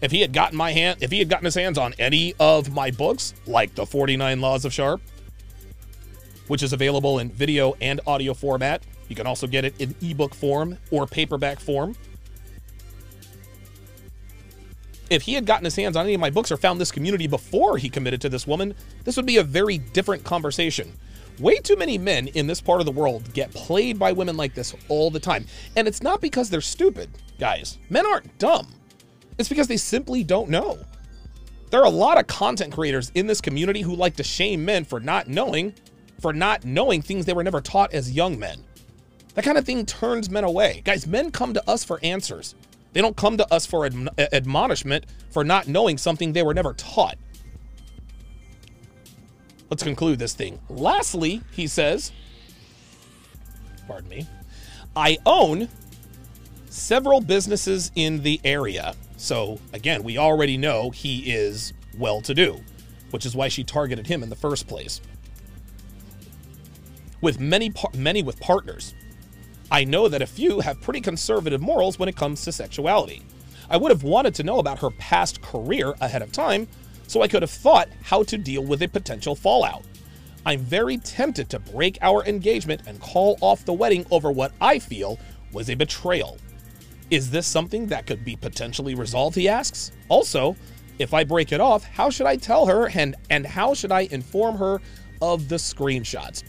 if 0.00 0.10
he 0.10 0.20
had 0.20 0.32
gotten 0.32 0.56
my 0.56 0.72
hand, 0.72 0.98
if 1.02 1.10
he 1.10 1.18
had 1.18 1.28
gotten 1.28 1.44
his 1.44 1.54
hands 1.54 1.78
on 1.78 1.94
any 1.98 2.34
of 2.38 2.72
my 2.72 2.90
books, 2.90 3.34
like 3.46 3.74
the 3.74 3.84
49 3.84 4.40
Laws 4.40 4.64
of 4.64 4.72
Sharpe, 4.72 5.00
which 6.46 6.62
is 6.62 6.72
available 6.72 7.18
in 7.18 7.30
video 7.30 7.74
and 7.80 8.00
audio 8.06 8.34
format, 8.34 8.82
you 9.08 9.16
can 9.16 9.26
also 9.26 9.46
get 9.46 9.64
it 9.64 9.74
in 9.80 9.94
ebook 10.00 10.34
form 10.34 10.78
or 10.90 11.06
paperback 11.06 11.60
form. 11.60 11.96
If 15.10 15.22
he 15.22 15.34
had 15.34 15.46
gotten 15.46 15.64
his 15.64 15.76
hands 15.76 15.96
on 15.96 16.04
any 16.04 16.14
of 16.14 16.20
my 16.20 16.30
books 16.30 16.52
or 16.52 16.58
found 16.58 16.80
this 16.80 16.92
community 16.92 17.26
before 17.26 17.78
he 17.78 17.88
committed 17.88 18.20
to 18.20 18.28
this 18.28 18.46
woman, 18.46 18.74
this 19.04 19.16
would 19.16 19.26
be 19.26 19.38
a 19.38 19.42
very 19.42 19.78
different 19.78 20.22
conversation. 20.22 20.92
Way 21.38 21.56
too 21.56 21.76
many 21.76 21.96
men 21.96 22.28
in 22.28 22.46
this 22.46 22.60
part 22.60 22.80
of 22.80 22.86
the 22.86 22.92
world 22.92 23.32
get 23.32 23.52
played 23.52 23.98
by 23.98 24.12
women 24.12 24.36
like 24.36 24.54
this 24.54 24.74
all 24.88 25.10
the 25.10 25.20
time. 25.20 25.46
And 25.76 25.88
it's 25.88 26.02
not 26.02 26.20
because 26.20 26.50
they're 26.50 26.60
stupid, 26.60 27.08
guys. 27.38 27.78
Men 27.88 28.06
aren't 28.06 28.36
dumb. 28.38 28.74
It's 29.38 29.48
because 29.48 29.68
they 29.68 29.76
simply 29.76 30.24
don't 30.24 30.50
know. 30.50 30.78
There 31.70 31.80
are 31.80 31.86
a 31.86 31.90
lot 31.90 32.18
of 32.18 32.26
content 32.26 32.72
creators 32.74 33.12
in 33.14 33.26
this 33.26 33.40
community 33.40 33.82
who 33.82 33.94
like 33.94 34.16
to 34.16 34.24
shame 34.24 34.64
men 34.64 34.84
for 34.84 35.00
not 35.00 35.28
knowing, 35.28 35.74
for 36.20 36.32
not 36.32 36.64
knowing 36.64 37.02
things 37.02 37.24
they 37.24 37.34
were 37.34 37.44
never 37.44 37.60
taught 37.60 37.94
as 37.94 38.10
young 38.10 38.38
men. 38.38 38.64
That 39.38 39.44
kind 39.44 39.56
of 39.56 39.64
thing 39.64 39.86
turns 39.86 40.28
men 40.28 40.42
away. 40.42 40.82
Guys, 40.84 41.06
men 41.06 41.30
come 41.30 41.54
to 41.54 41.70
us 41.70 41.84
for 41.84 42.00
answers. 42.02 42.56
They 42.92 43.00
don't 43.00 43.16
come 43.16 43.36
to 43.36 43.54
us 43.54 43.64
for 43.64 43.88
adm 43.88 44.08
uh, 44.18 44.26
admonishment 44.32 45.06
for 45.30 45.44
not 45.44 45.68
knowing 45.68 45.96
something 45.96 46.32
they 46.32 46.42
were 46.42 46.54
never 46.54 46.72
taught. 46.72 47.16
Let's 49.70 49.84
conclude 49.84 50.18
this 50.18 50.34
thing. 50.34 50.58
Lastly, 50.68 51.40
he 51.52 51.68
says, 51.68 52.10
pardon 53.86 54.10
me, 54.10 54.26
I 54.96 55.18
own 55.24 55.68
several 56.68 57.20
businesses 57.20 57.92
in 57.94 58.24
the 58.24 58.40
area 58.42 58.96
so 59.18 59.60
again, 59.72 60.02
we 60.04 60.18
already 60.18 60.56
know 60.56 60.90
he 60.90 61.32
is 61.32 61.74
well 61.96 62.20
to 62.22 62.34
do, 62.34 62.60
which 63.12 63.24
is 63.24 63.36
why 63.36 63.46
she 63.46 63.62
targeted 63.62 64.08
him 64.08 64.24
in 64.24 64.30
the 64.30 64.36
first 64.36 64.66
place. 64.66 65.00
With 67.20 67.38
many 67.38 67.72
many 67.94 68.22
with 68.22 68.40
partners, 68.40 68.94
I 69.70 69.84
know 69.84 70.08
that 70.08 70.22
a 70.22 70.26
few 70.26 70.60
have 70.60 70.80
pretty 70.80 71.02
conservative 71.02 71.60
morals 71.60 71.98
when 71.98 72.08
it 72.08 72.16
comes 72.16 72.42
to 72.44 72.52
sexuality. 72.52 73.22
I 73.68 73.76
would 73.76 73.90
have 73.90 74.02
wanted 74.02 74.34
to 74.36 74.42
know 74.42 74.60
about 74.60 74.78
her 74.78 74.90
past 74.92 75.42
career 75.42 75.94
ahead 76.00 76.22
of 76.22 76.32
time 76.32 76.66
so 77.06 77.20
I 77.20 77.28
could 77.28 77.42
have 77.42 77.50
thought 77.50 77.88
how 78.02 78.22
to 78.22 78.38
deal 78.38 78.64
with 78.64 78.82
a 78.82 78.88
potential 78.88 79.34
fallout. 79.34 79.82
I'm 80.46 80.60
very 80.60 80.96
tempted 80.96 81.50
to 81.50 81.58
break 81.58 81.98
our 82.00 82.24
engagement 82.24 82.82
and 82.86 82.98
call 83.00 83.36
off 83.42 83.66
the 83.66 83.74
wedding 83.74 84.06
over 84.10 84.32
what 84.32 84.52
I 84.58 84.78
feel 84.78 85.18
was 85.52 85.68
a 85.68 85.74
betrayal. 85.74 86.38
Is 87.10 87.30
this 87.30 87.46
something 87.46 87.86
that 87.88 88.06
could 88.06 88.24
be 88.24 88.36
potentially 88.36 88.94
resolved, 88.94 89.36
he 89.36 89.48
asks? 89.48 89.92
Also, 90.08 90.56
if 90.98 91.12
I 91.12 91.24
break 91.24 91.52
it 91.52 91.60
off, 91.60 91.84
how 91.84 92.08
should 92.08 92.26
I 92.26 92.36
tell 92.36 92.64
her 92.64 92.88
and, 92.88 93.16
and 93.28 93.46
how 93.46 93.74
should 93.74 93.92
I 93.92 94.08
inform 94.10 94.56
her 94.56 94.80
of 95.20 95.50
the 95.50 95.56
screenshots? 95.56 96.42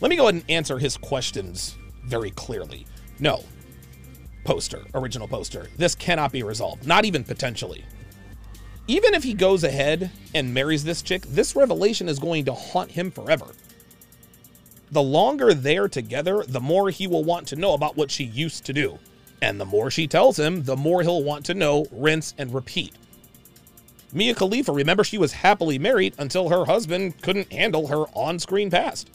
Let 0.00 0.08
me 0.10 0.16
go 0.16 0.24
ahead 0.24 0.34
and 0.34 0.44
answer 0.48 0.78
his 0.78 0.96
questions 0.96 1.76
very 2.04 2.30
clearly. 2.30 2.86
No, 3.18 3.44
poster, 4.44 4.82
original 4.94 5.26
poster, 5.26 5.68
this 5.76 5.94
cannot 5.94 6.32
be 6.32 6.42
resolved, 6.42 6.86
not 6.86 7.04
even 7.04 7.24
potentially. 7.24 7.84
Even 8.86 9.14
if 9.14 9.22
he 9.24 9.32
goes 9.32 9.64
ahead 9.64 10.10
and 10.34 10.52
marries 10.52 10.84
this 10.84 11.00
chick, 11.00 11.22
this 11.22 11.56
revelation 11.56 12.08
is 12.08 12.18
going 12.18 12.44
to 12.44 12.52
haunt 12.52 12.90
him 12.90 13.10
forever. 13.10 13.46
The 14.90 15.02
longer 15.02 15.54
they're 15.54 15.88
together, 15.88 16.44
the 16.46 16.60
more 16.60 16.90
he 16.90 17.06
will 17.06 17.24
want 17.24 17.48
to 17.48 17.56
know 17.56 17.72
about 17.72 17.96
what 17.96 18.10
she 18.10 18.24
used 18.24 18.64
to 18.66 18.72
do. 18.72 18.98
And 19.40 19.60
the 19.60 19.64
more 19.64 19.90
she 19.90 20.06
tells 20.06 20.38
him, 20.38 20.64
the 20.64 20.76
more 20.76 21.02
he'll 21.02 21.24
want 21.24 21.46
to 21.46 21.54
know, 21.54 21.86
rinse, 21.90 22.34
and 22.36 22.54
repeat. 22.54 22.94
Mia 24.12 24.34
Khalifa, 24.34 24.70
remember, 24.70 25.02
she 25.02 25.18
was 25.18 25.32
happily 25.32 25.78
married 25.78 26.14
until 26.18 26.48
her 26.50 26.66
husband 26.66 27.20
couldn't 27.22 27.52
handle 27.52 27.88
her 27.88 28.04
on 28.14 28.38
screen 28.38 28.70
past. 28.70 29.10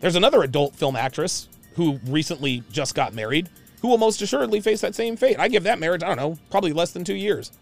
There's 0.00 0.14
another 0.14 0.42
adult 0.42 0.76
film 0.76 0.94
actress 0.94 1.48
who 1.76 2.00
recently 2.06 2.62
just 2.70 2.94
got 2.94 3.14
married 3.14 3.48
who 3.86 3.88
will 3.88 3.98
most 3.98 4.20
assuredly 4.22 4.60
face 4.60 4.80
that 4.80 4.94
same 4.94 5.16
fate. 5.16 5.38
I 5.38 5.48
give 5.48 5.62
that 5.64 5.78
marriage, 5.78 6.02
I 6.02 6.08
don't 6.08 6.16
know, 6.16 6.36
probably 6.50 6.72
less 6.72 6.90
than 6.90 7.04
two 7.04 7.14
years. 7.14 7.52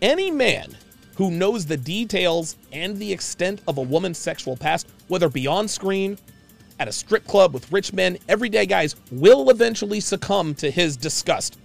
Any 0.00 0.30
man 0.30 0.76
who 1.16 1.30
knows 1.30 1.66
the 1.66 1.76
details 1.76 2.56
and 2.72 2.96
the 2.96 3.12
extent 3.12 3.60
of 3.66 3.78
a 3.78 3.82
woman's 3.82 4.18
sexual 4.18 4.56
past, 4.56 4.86
whether 5.08 5.28
beyond 5.28 5.68
screen 5.68 6.16
at 6.78 6.86
a 6.86 6.92
strip 6.92 7.26
club 7.26 7.52
with 7.52 7.72
rich 7.72 7.92
men, 7.92 8.18
everyday 8.28 8.66
guys 8.66 8.94
will 9.10 9.50
eventually 9.50 9.98
succumb 9.98 10.54
to 10.54 10.70
his 10.70 10.96
disgust. 10.96 11.58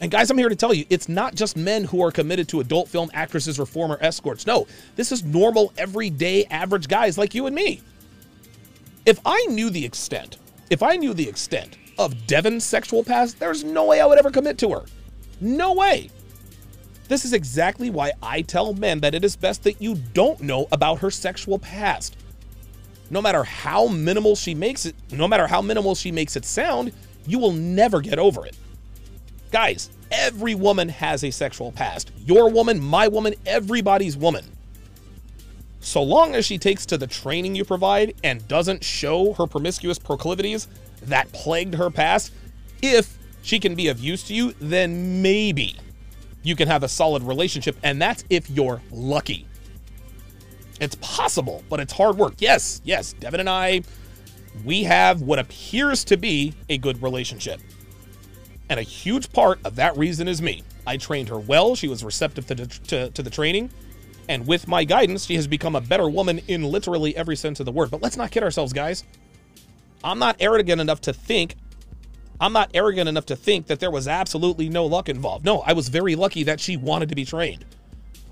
And 0.00 0.10
guys, 0.10 0.30
I'm 0.30 0.38
here 0.38 0.48
to 0.48 0.56
tell 0.56 0.72
you, 0.72 0.86
it's 0.88 1.08
not 1.08 1.34
just 1.34 1.56
men 1.56 1.84
who 1.84 2.02
are 2.02 2.10
committed 2.10 2.48
to 2.48 2.60
adult 2.60 2.88
film 2.88 3.10
actresses 3.12 3.60
or 3.60 3.66
former 3.66 3.98
escorts. 4.00 4.46
No, 4.46 4.66
this 4.96 5.12
is 5.12 5.22
normal, 5.22 5.72
everyday, 5.76 6.46
average 6.46 6.88
guys 6.88 7.18
like 7.18 7.34
you 7.34 7.46
and 7.46 7.54
me. 7.54 7.82
If 9.04 9.18
I 9.26 9.44
knew 9.48 9.68
the 9.68 9.84
extent, 9.84 10.38
if 10.70 10.80
I 10.80 10.94
knew 10.94 11.12
the 11.12 11.28
extent 11.28 11.76
of 11.98 12.26
Devon's 12.28 12.62
sexual 12.62 13.02
past, 13.02 13.40
there's 13.40 13.64
no 13.64 13.86
way 13.86 14.00
I 14.00 14.06
would 14.06 14.18
ever 14.18 14.30
commit 14.30 14.58
to 14.58 14.70
her. 14.70 14.82
No 15.40 15.72
way. 15.72 16.08
This 17.08 17.24
is 17.24 17.32
exactly 17.32 17.90
why 17.90 18.12
I 18.22 18.42
tell 18.42 18.74
men 18.74 19.00
that 19.00 19.14
it 19.14 19.24
is 19.24 19.34
best 19.34 19.64
that 19.64 19.82
you 19.82 19.96
don't 19.96 20.40
know 20.40 20.68
about 20.70 21.00
her 21.00 21.10
sexual 21.10 21.58
past. 21.58 22.16
No 23.10 23.20
matter 23.20 23.42
how 23.42 23.88
minimal 23.88 24.36
she 24.36 24.54
makes 24.54 24.86
it, 24.86 24.94
no 25.10 25.26
matter 25.26 25.48
how 25.48 25.60
minimal 25.60 25.96
she 25.96 26.12
makes 26.12 26.36
it 26.36 26.44
sound, 26.44 26.92
you 27.26 27.40
will 27.40 27.52
never 27.52 28.00
get 28.00 28.20
over 28.20 28.46
it. 28.46 28.56
Guys, 29.50 29.90
every 30.12 30.54
woman 30.54 30.88
has 30.88 31.24
a 31.24 31.32
sexual 31.32 31.72
past. 31.72 32.12
Your 32.24 32.48
woman, 32.48 32.80
my 32.80 33.08
woman, 33.08 33.34
everybody's 33.46 34.16
woman. 34.16 34.44
So 35.82 36.00
long 36.00 36.36
as 36.36 36.46
she 36.46 36.58
takes 36.58 36.86
to 36.86 36.96
the 36.96 37.08
training 37.08 37.56
you 37.56 37.64
provide 37.64 38.14
and 38.22 38.46
doesn't 38.46 38.84
show 38.84 39.32
her 39.34 39.48
promiscuous 39.48 39.98
proclivities 39.98 40.68
that 41.02 41.30
plagued 41.32 41.74
her 41.74 41.90
past, 41.90 42.32
if 42.80 43.18
she 43.42 43.58
can 43.58 43.74
be 43.74 43.88
of 43.88 43.98
use 43.98 44.22
to 44.28 44.34
you, 44.34 44.54
then 44.60 45.20
maybe 45.20 45.76
you 46.44 46.54
can 46.54 46.68
have 46.68 46.84
a 46.84 46.88
solid 46.88 47.24
relationship, 47.24 47.76
and 47.82 48.00
that's 48.00 48.24
if 48.30 48.48
you're 48.48 48.80
lucky. 48.92 49.44
It's 50.80 50.94
possible, 50.96 51.64
but 51.68 51.80
it's 51.80 51.92
hard 51.92 52.16
work. 52.16 52.34
Yes, 52.38 52.80
yes, 52.84 53.12
Devin 53.14 53.40
and 53.40 53.50
I, 53.50 53.82
we 54.64 54.84
have 54.84 55.20
what 55.22 55.40
appears 55.40 56.04
to 56.04 56.16
be 56.16 56.54
a 56.68 56.78
good 56.78 57.02
relationship. 57.02 57.60
And 58.68 58.78
a 58.78 58.84
huge 58.84 59.32
part 59.32 59.58
of 59.64 59.74
that 59.76 59.96
reason 59.96 60.28
is 60.28 60.40
me. 60.40 60.62
I 60.86 60.96
trained 60.96 61.28
her 61.28 61.38
well, 61.38 61.74
she 61.74 61.88
was 61.88 62.04
receptive 62.04 62.46
to, 62.46 62.54
to, 62.54 63.10
to 63.10 63.22
the 63.22 63.30
training, 63.30 63.70
and 64.28 64.46
with 64.46 64.68
my 64.68 64.84
guidance, 64.84 65.26
she 65.26 65.34
has 65.36 65.46
become 65.46 65.76
a 65.76 65.80
better 65.80 66.08
woman 66.08 66.40
in 66.48 66.64
literally 66.64 67.16
every 67.16 67.36
sense 67.36 67.60
of 67.60 67.66
the 67.66 67.72
word. 67.72 67.90
But 67.90 68.02
let's 68.02 68.16
not 68.16 68.30
kid 68.30 68.42
ourselves, 68.42 68.72
guys. 68.72 69.04
I'm 70.04 70.18
not 70.18 70.36
arrogant 70.40 70.80
enough 70.80 71.00
to 71.02 71.12
think 71.12 71.56
I'm 72.42 72.52
not 72.52 72.72
arrogant 72.74 73.08
enough 73.08 73.26
to 73.26 73.36
think 73.36 73.68
that 73.68 73.78
there 73.78 73.92
was 73.92 74.08
absolutely 74.08 74.68
no 74.68 74.84
luck 74.84 75.08
involved. 75.08 75.44
No, 75.44 75.60
I 75.60 75.74
was 75.74 75.88
very 75.88 76.16
lucky 76.16 76.42
that 76.42 76.58
she 76.58 76.76
wanted 76.76 77.08
to 77.10 77.14
be 77.14 77.24
trained. 77.24 77.64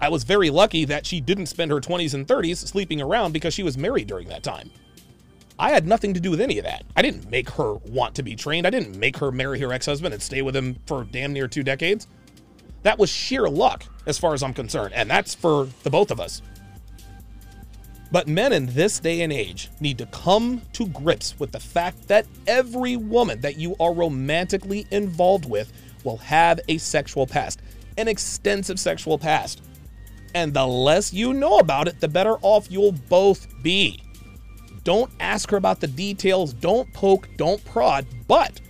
I 0.01 0.09
was 0.09 0.25
very 0.25 0.51
lucky 0.51 0.85
that 0.87 1.07
she 1.07 1.21
didn't 1.21 1.47
spend 1.47 1.71
her 1.71 1.79
20s 1.79 2.13
and 2.15 2.27
30s 2.27 2.57
sleeping 2.67 3.01
around 3.01 3.31
because 3.31 3.55
she 3.55 3.63
was 3.63 3.79
married 3.79 4.09
during 4.09 4.27
that 4.27 4.43
time. 4.43 4.73
I 5.61 5.71
had 5.71 5.87
nothing 5.87 6.13
to 6.15 6.21
do 6.21 6.33
with 6.33 6.41
any 6.41 6.59
of 6.59 6.65
that. 6.65 6.85
I 6.97 7.03
didn't 7.03 7.31
make 7.31 7.51
her 7.51 7.75
want 7.75 8.17
to 8.17 8.25
be 8.25 8.35
trained. 8.35 8.67
I 8.67 8.71
didn't 8.71 8.99
make 8.99 9.17
her 9.19 9.31
marry 9.31 9.61
her 9.61 9.73
ex 9.73 9.87
husband 9.87 10.13
and 10.13 10.21
stay 10.21 10.43
with 10.43 10.57
him 10.57 10.77
for 10.87 11.05
damn 11.05 11.33
near 11.33 11.47
two 11.47 11.63
decades. 11.63 12.09
That 12.83 12.99
was 12.99 13.11
sheer 13.11 13.49
luck, 13.49 13.85
as 14.07 14.19
far 14.19 14.35
as 14.35 14.43
I'm 14.43 14.55
concerned, 14.55 14.95
and 14.95 15.11
that's 15.11 15.35
for 15.35 15.69
the 15.83 15.91
both 15.91 16.11
of 16.11 16.21
us. 16.21 16.43
But 18.13 18.27
men 18.27 18.53
in 18.53 18.67
this 18.67 18.99
day 18.99 19.21
and 19.21 19.33
age 19.33 19.71
need 19.81 19.99
to 19.99 20.07
come 20.07 20.63
to 20.73 20.87
grips 20.89 21.39
with 21.39 21.53
the 21.53 21.61
fact 21.61 22.09
that 22.09 22.27
every 22.47 22.97
woman 22.97 23.41
that 23.41 23.57
you 23.57 23.77
are 23.79 23.95
romantically 23.95 24.87
involved 24.91 25.49
with 25.49 25.73
will 26.03 26.17
have 26.17 26.59
a 26.69 26.79
sexual 26.79 27.27
past, 27.27 27.61
an 27.99 28.09
extensive 28.09 28.81
sexual 28.81 29.19
past. 29.19 29.63
And 30.35 30.53
the 30.53 30.67
less 30.67 31.13
you 31.13 31.33
know 31.33 31.59
about 31.59 31.87
it, 31.87 32.01
the 32.01 32.09
better 32.09 32.37
off 32.43 32.71
you'll 32.71 32.93
both 32.93 33.47
be. 33.63 34.03
Don't 34.83 35.11
ask 35.21 35.51
her 35.51 35.57
about 35.57 35.81
the 35.81 35.87
details, 35.87 36.53
don't 36.53 36.93
poke, 36.93 37.29
don't 37.37 37.65
prod, 37.65 38.07
but 38.27 38.61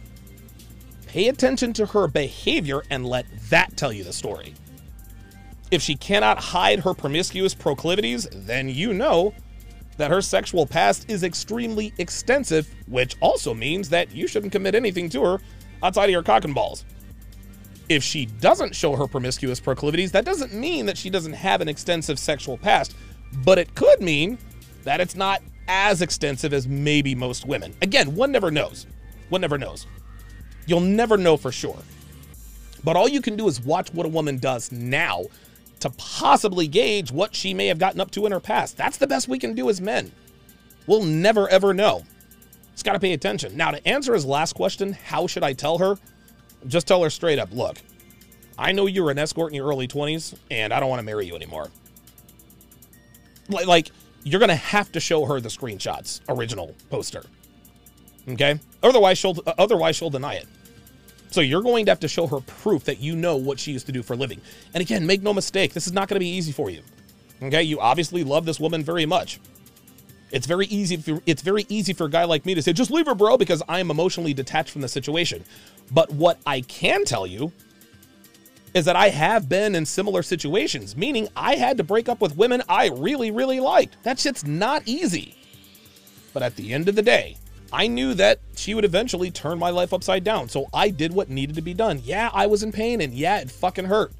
pay 1.11 1.27
attention 1.27 1.73
to 1.73 1.87
her 1.87 2.07
behavior 2.07 2.85
and 2.89 3.05
let 3.05 3.27
that 3.51 3.77
tell 3.77 3.93
you 3.93 4.05
the 4.05 4.13
story. 4.13 4.55
If 5.73 5.83
she 5.83 5.97
cannot 5.97 6.39
hide 6.39 6.79
her 6.79 6.95
promiscuous 6.95 7.53
proclivities, 7.53 8.29
then 8.33 8.69
you 8.69 8.95
know 8.95 9.35
that 9.97 10.13
her 10.13 10.23
sexual 10.23 10.67
past 10.67 11.11
is 11.11 11.25
extremely 11.25 11.93
extensive, 11.99 12.73
which 12.87 13.17
also 13.21 13.53
means 13.53 13.89
that 13.89 14.13
you 14.13 14.29
shouldn't 14.29 14.53
commit 14.53 14.77
anything 14.77 15.09
to 15.09 15.25
her 15.25 15.41
outside 15.83 16.05
of 16.05 16.11
your 16.11 16.23
cock 16.23 16.45
and 16.45 16.55
balls. 16.55 16.85
If 17.89 18.05
she 18.05 18.27
doesn't 18.27 18.77
show 18.77 18.95
her 18.95 19.09
promiscuous 19.09 19.59
proclivities, 19.59 20.13
that 20.13 20.25
doesn't 20.25 20.55
mean 20.55 20.87
that 20.87 20.97
she 20.97 21.11
doesn't 21.11 21.33
have 21.33 21.61
an 21.61 21.69
extensive 21.69 22.21
sexual 22.21 22.57
past, 22.57 22.95
but 23.45 23.59
it 23.59 23.75
could 23.75 24.01
mean 24.01 24.39
that 24.85 25.01
it's 25.01 25.17
not 25.17 25.43
as 25.67 26.03
extensive 26.03 26.55
as 26.55 26.69
maybe 26.69 27.17
most 27.17 27.47
women. 27.47 27.75
Again, 27.83 28.15
one 28.15 28.31
never 28.31 28.53
knows. 28.53 28.87
One 29.29 29.41
never 29.41 29.59
knows. 29.59 29.89
You'll 30.71 30.79
never 30.79 31.17
know 31.17 31.37
for 31.37 31.51
sure. 31.51 31.83
But 32.85 32.95
all 32.95 33.09
you 33.09 33.21
can 33.21 33.35
do 33.35 33.49
is 33.49 33.61
watch 33.61 33.93
what 33.93 34.07
a 34.07 34.09
woman 34.09 34.39
does 34.39 34.71
now 34.71 35.25
to 35.81 35.91
possibly 35.91 36.69
gauge 36.69 37.11
what 37.11 37.35
she 37.35 37.53
may 37.53 37.67
have 37.67 37.81
gotten 37.81 38.01
up 38.01 38.13
to 38.13 38.25
in 38.25 38.31
her 38.31 38.39
past. 38.39 38.77
That's 38.77 38.97
the 38.97 39.09
best 39.09 39.27
we 39.27 39.41
can 39.41 39.55
do 39.55 39.69
as 39.69 39.81
men. 39.81 40.13
We'll 40.87 41.03
never 41.03 41.49
ever 41.49 41.75
know. 41.75 42.05
Just 42.71 42.85
got 42.85 42.93
to 42.93 43.01
pay 43.01 43.15
attention. 43.15 43.57
Now, 43.57 43.73
to 43.73 43.89
answer 43.89 44.15
his 44.15 44.25
last 44.25 44.53
question, 44.53 44.93
how 44.93 45.27
should 45.27 45.43
I 45.43 45.55
tell 45.55 45.79
her? 45.79 45.99
Just 46.69 46.87
tell 46.87 47.03
her 47.03 47.11
straight 47.11 47.41
up 47.41 47.53
look, 47.53 47.79
I 48.57 48.71
know 48.71 48.87
you 48.87 49.03
were 49.03 49.11
an 49.11 49.19
escort 49.19 49.51
in 49.51 49.57
your 49.57 49.67
early 49.67 49.89
20s, 49.89 50.39
and 50.53 50.73
I 50.73 50.79
don't 50.79 50.89
want 50.89 51.01
to 51.01 51.05
marry 51.05 51.27
you 51.27 51.35
anymore. 51.35 51.67
Like, 53.49 53.91
you're 54.23 54.39
going 54.39 54.51
to 54.51 54.55
have 54.55 54.93
to 54.93 55.01
show 55.01 55.25
her 55.25 55.41
the 55.41 55.49
screenshots, 55.49 56.21
original 56.29 56.77
poster. 56.91 57.25
Okay? 58.29 58.61
Otherwise, 58.85 59.19
she'll 59.19 59.37
otherwise 59.59 59.97
she'll 59.97 60.11
deny 60.11 60.35
it. 60.35 60.47
So 61.31 61.41
you're 61.41 61.63
going 61.63 61.87
to 61.87 61.91
have 61.91 62.01
to 62.01 62.09
show 62.09 62.27
her 62.27 62.41
proof 62.41 62.85
that 62.85 63.01
you 63.01 63.15
know 63.15 63.37
what 63.37 63.61
she 63.61 63.73
used 63.73 63.87
to 63.87 63.93
do 63.93 64.03
for 64.03 64.15
a 64.15 64.17
living. 64.17 64.41
And 64.75 64.81
again, 64.81 65.07
make 65.07 65.23
no 65.23 65.33
mistake, 65.33 65.73
this 65.73 65.87
is 65.87 65.93
not 65.93 66.09
going 66.09 66.17
to 66.17 66.21
be 66.21 66.29
easy 66.29 66.53
for 66.53 66.71
you. 66.71 66.83
Okay, 67.43 67.63
you 67.63 67.81
obviously 67.81 68.25
love 68.25 68.45
this 68.45 68.61
woman 68.61 68.83
very 68.83 69.07
much. 69.07 69.41
It's 70.31 70.47
very 70.47 70.67
easy. 70.67 70.97
For, 70.97 71.21
it's 71.27 71.43
very 71.43 71.67
easy 71.69 71.93
for 71.93 72.05
a 72.05 72.11
guy 72.11 72.25
like 72.25 72.47
me 72.47 72.55
to 72.55 72.63
say, 72.63 72.73
"Just 72.73 72.91
leave 72.91 73.07
her, 73.07 73.15
bro," 73.15 73.37
because 73.37 73.63
I 73.69 73.81
am 73.81 73.91
emotionally 73.91 74.35
detached 74.35 74.71
from 74.71 74.83
the 74.83 74.89
situation. 74.89 75.45
But 75.91 76.13
what 76.13 76.39
I 76.47 76.61
can 76.61 77.05
tell 77.05 77.27
you 77.27 77.53
is 78.75 78.85
that 78.85 78.95
I 78.95 79.09
have 79.09 79.49
been 79.49 79.75
in 79.75 79.85
similar 79.85 80.23
situations, 80.23 80.97
meaning 80.97 81.29
I 81.35 81.57
had 81.57 81.77
to 81.79 81.85
break 81.85 82.09
up 82.09 82.21
with 82.21 82.37
women 82.37 82.63
I 82.69 82.91
really, 82.91 83.33
really 83.33 83.59
liked. 83.59 83.97
That 84.05 84.21
shit's 84.21 84.45
not 84.45 84.83
easy. 84.87 85.35
But 86.33 86.45
at 86.45 86.55
the 86.55 86.73
end 86.73 86.89
of 86.89 86.95
the 86.95 87.03
day, 87.03 87.37
I 87.73 87.87
knew 87.87 88.15
that 88.15 88.41
she 88.57 88.75
would 88.75 88.85
eventually 88.85 89.31
turn 89.31 89.59
my 89.59 89.71
life 89.71 89.93
upside 89.93 90.25
down. 90.25 90.49
So 90.49 90.67
I 90.75 90.91
did 90.91 91.13
what 91.13 91.31
needed 91.31 91.57
to 91.57 91.63
be 91.63 91.75
done. 91.75 92.01
Yeah, 92.05 92.31
I 92.33 92.47
was 92.47 92.63
in 92.63 92.73
pain 92.73 93.01
and 93.01 93.15
yeah, 93.15 93.39
it 93.39 93.51
fucking 93.51 93.85
hurt. 93.87 94.13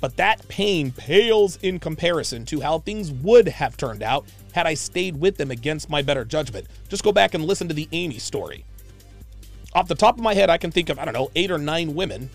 But 0.00 0.16
that 0.16 0.46
pain 0.48 0.92
pales 0.92 1.58
in 1.62 1.78
comparison 1.78 2.44
to 2.46 2.60
how 2.60 2.80
things 2.80 3.10
would 3.10 3.48
have 3.48 3.76
turned 3.76 4.02
out 4.02 4.26
had 4.52 4.66
I 4.66 4.74
stayed 4.74 5.18
with 5.20 5.36
them 5.36 5.50
against 5.50 5.88
my 5.88 6.02
better 6.02 6.24
judgment. 6.24 6.66
Just 6.88 7.04
go 7.04 7.12
back 7.12 7.34
and 7.34 7.44
listen 7.44 7.68
to 7.68 7.74
the 7.74 7.88
Amy 7.92 8.18
story. 8.18 8.64
Off 9.74 9.88
the 9.88 9.94
top 9.94 10.16
of 10.16 10.22
my 10.22 10.34
head, 10.34 10.50
I 10.50 10.58
can 10.58 10.70
think 10.70 10.88
of, 10.88 10.98
I 10.98 11.04
don't 11.04 11.14
know, 11.14 11.30
eight 11.34 11.50
or 11.50 11.58
nine 11.58 11.94
women 11.94 12.30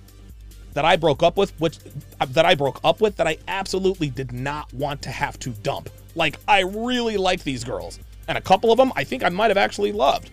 that 0.73 0.85
I 0.85 0.95
broke 0.95 1.23
up 1.23 1.37
with, 1.37 1.51
which 1.59 1.79
uh, 2.19 2.25
that 2.29 2.45
I 2.45 2.55
broke 2.55 2.79
up 2.83 3.01
with 3.01 3.17
that 3.17 3.27
I 3.27 3.37
absolutely 3.47 4.09
did 4.09 4.31
not 4.31 4.73
want 4.73 5.01
to 5.03 5.09
have 5.09 5.37
to 5.39 5.49
dump. 5.49 5.89
Like, 6.15 6.39
I 6.47 6.61
really 6.61 7.17
liked 7.17 7.43
these 7.43 7.63
girls 7.63 7.99
and 8.31 8.37
a 8.37 8.41
couple 8.41 8.71
of 8.71 8.77
them 8.77 8.93
I 8.95 9.03
think 9.03 9.25
I 9.25 9.29
might 9.29 9.49
have 9.49 9.57
actually 9.57 9.91
loved. 9.91 10.31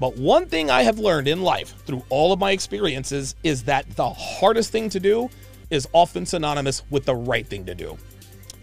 But 0.00 0.16
one 0.16 0.46
thing 0.46 0.68
I 0.68 0.82
have 0.82 0.98
learned 0.98 1.28
in 1.28 1.42
life 1.42 1.74
through 1.86 2.02
all 2.08 2.32
of 2.32 2.40
my 2.40 2.50
experiences 2.50 3.36
is 3.44 3.62
that 3.64 3.88
the 3.94 4.10
hardest 4.10 4.72
thing 4.72 4.88
to 4.90 4.98
do 4.98 5.30
is 5.70 5.86
often 5.92 6.26
synonymous 6.26 6.82
with 6.90 7.04
the 7.04 7.14
right 7.14 7.46
thing 7.46 7.64
to 7.66 7.74
do. 7.74 7.96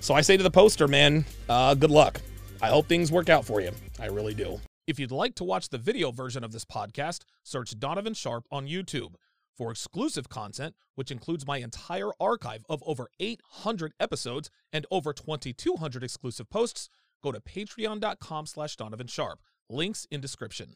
So 0.02 0.14
I 0.14 0.20
say 0.20 0.36
to 0.36 0.44
the 0.44 0.52
poster, 0.52 0.90
man, 0.90 1.24
uh, 1.48 1.76
good 1.76 1.92
luck. 1.92 2.20
I 2.62 2.68
hope 2.68 2.88
things 2.88 3.10
work 3.10 3.30
out 3.30 3.46
for 3.46 3.62
you. 3.62 3.72
I 4.02 4.08
really 4.08 4.34
do. 4.34 4.60
If 4.86 5.00
you'd 5.00 5.12
like 5.12 5.36
to 5.36 5.46
watch 5.46 5.70
the 5.70 5.78
video 5.78 6.12
version 6.12 6.44
of 6.44 6.52
this 6.52 6.66
podcast, 6.66 7.22
search 7.44 7.80
Donovan 7.80 8.14
Sharpe 8.14 8.46
on 8.52 8.68
YouTube. 8.68 9.14
For 9.56 9.72
exclusive 9.72 10.28
content, 10.28 10.76
which 10.96 11.12
includes 11.12 11.48
my 11.48 11.60
entire 11.60 12.10
archive 12.20 12.66
of 12.68 12.84
over 12.86 13.08
800 13.20 13.94
episodes 14.00 14.50
and 14.74 14.86
over 14.92 15.14
2,200 15.14 16.04
exclusive 16.04 16.50
posts, 16.50 16.90
go 17.22 17.32
to 17.32 17.40
patreon.com 17.40 18.46
slash 18.46 18.76
Donovan 18.76 19.08
Sharpe. 19.08 19.40
Links 19.70 20.06
in 20.12 20.22
description. 20.22 20.76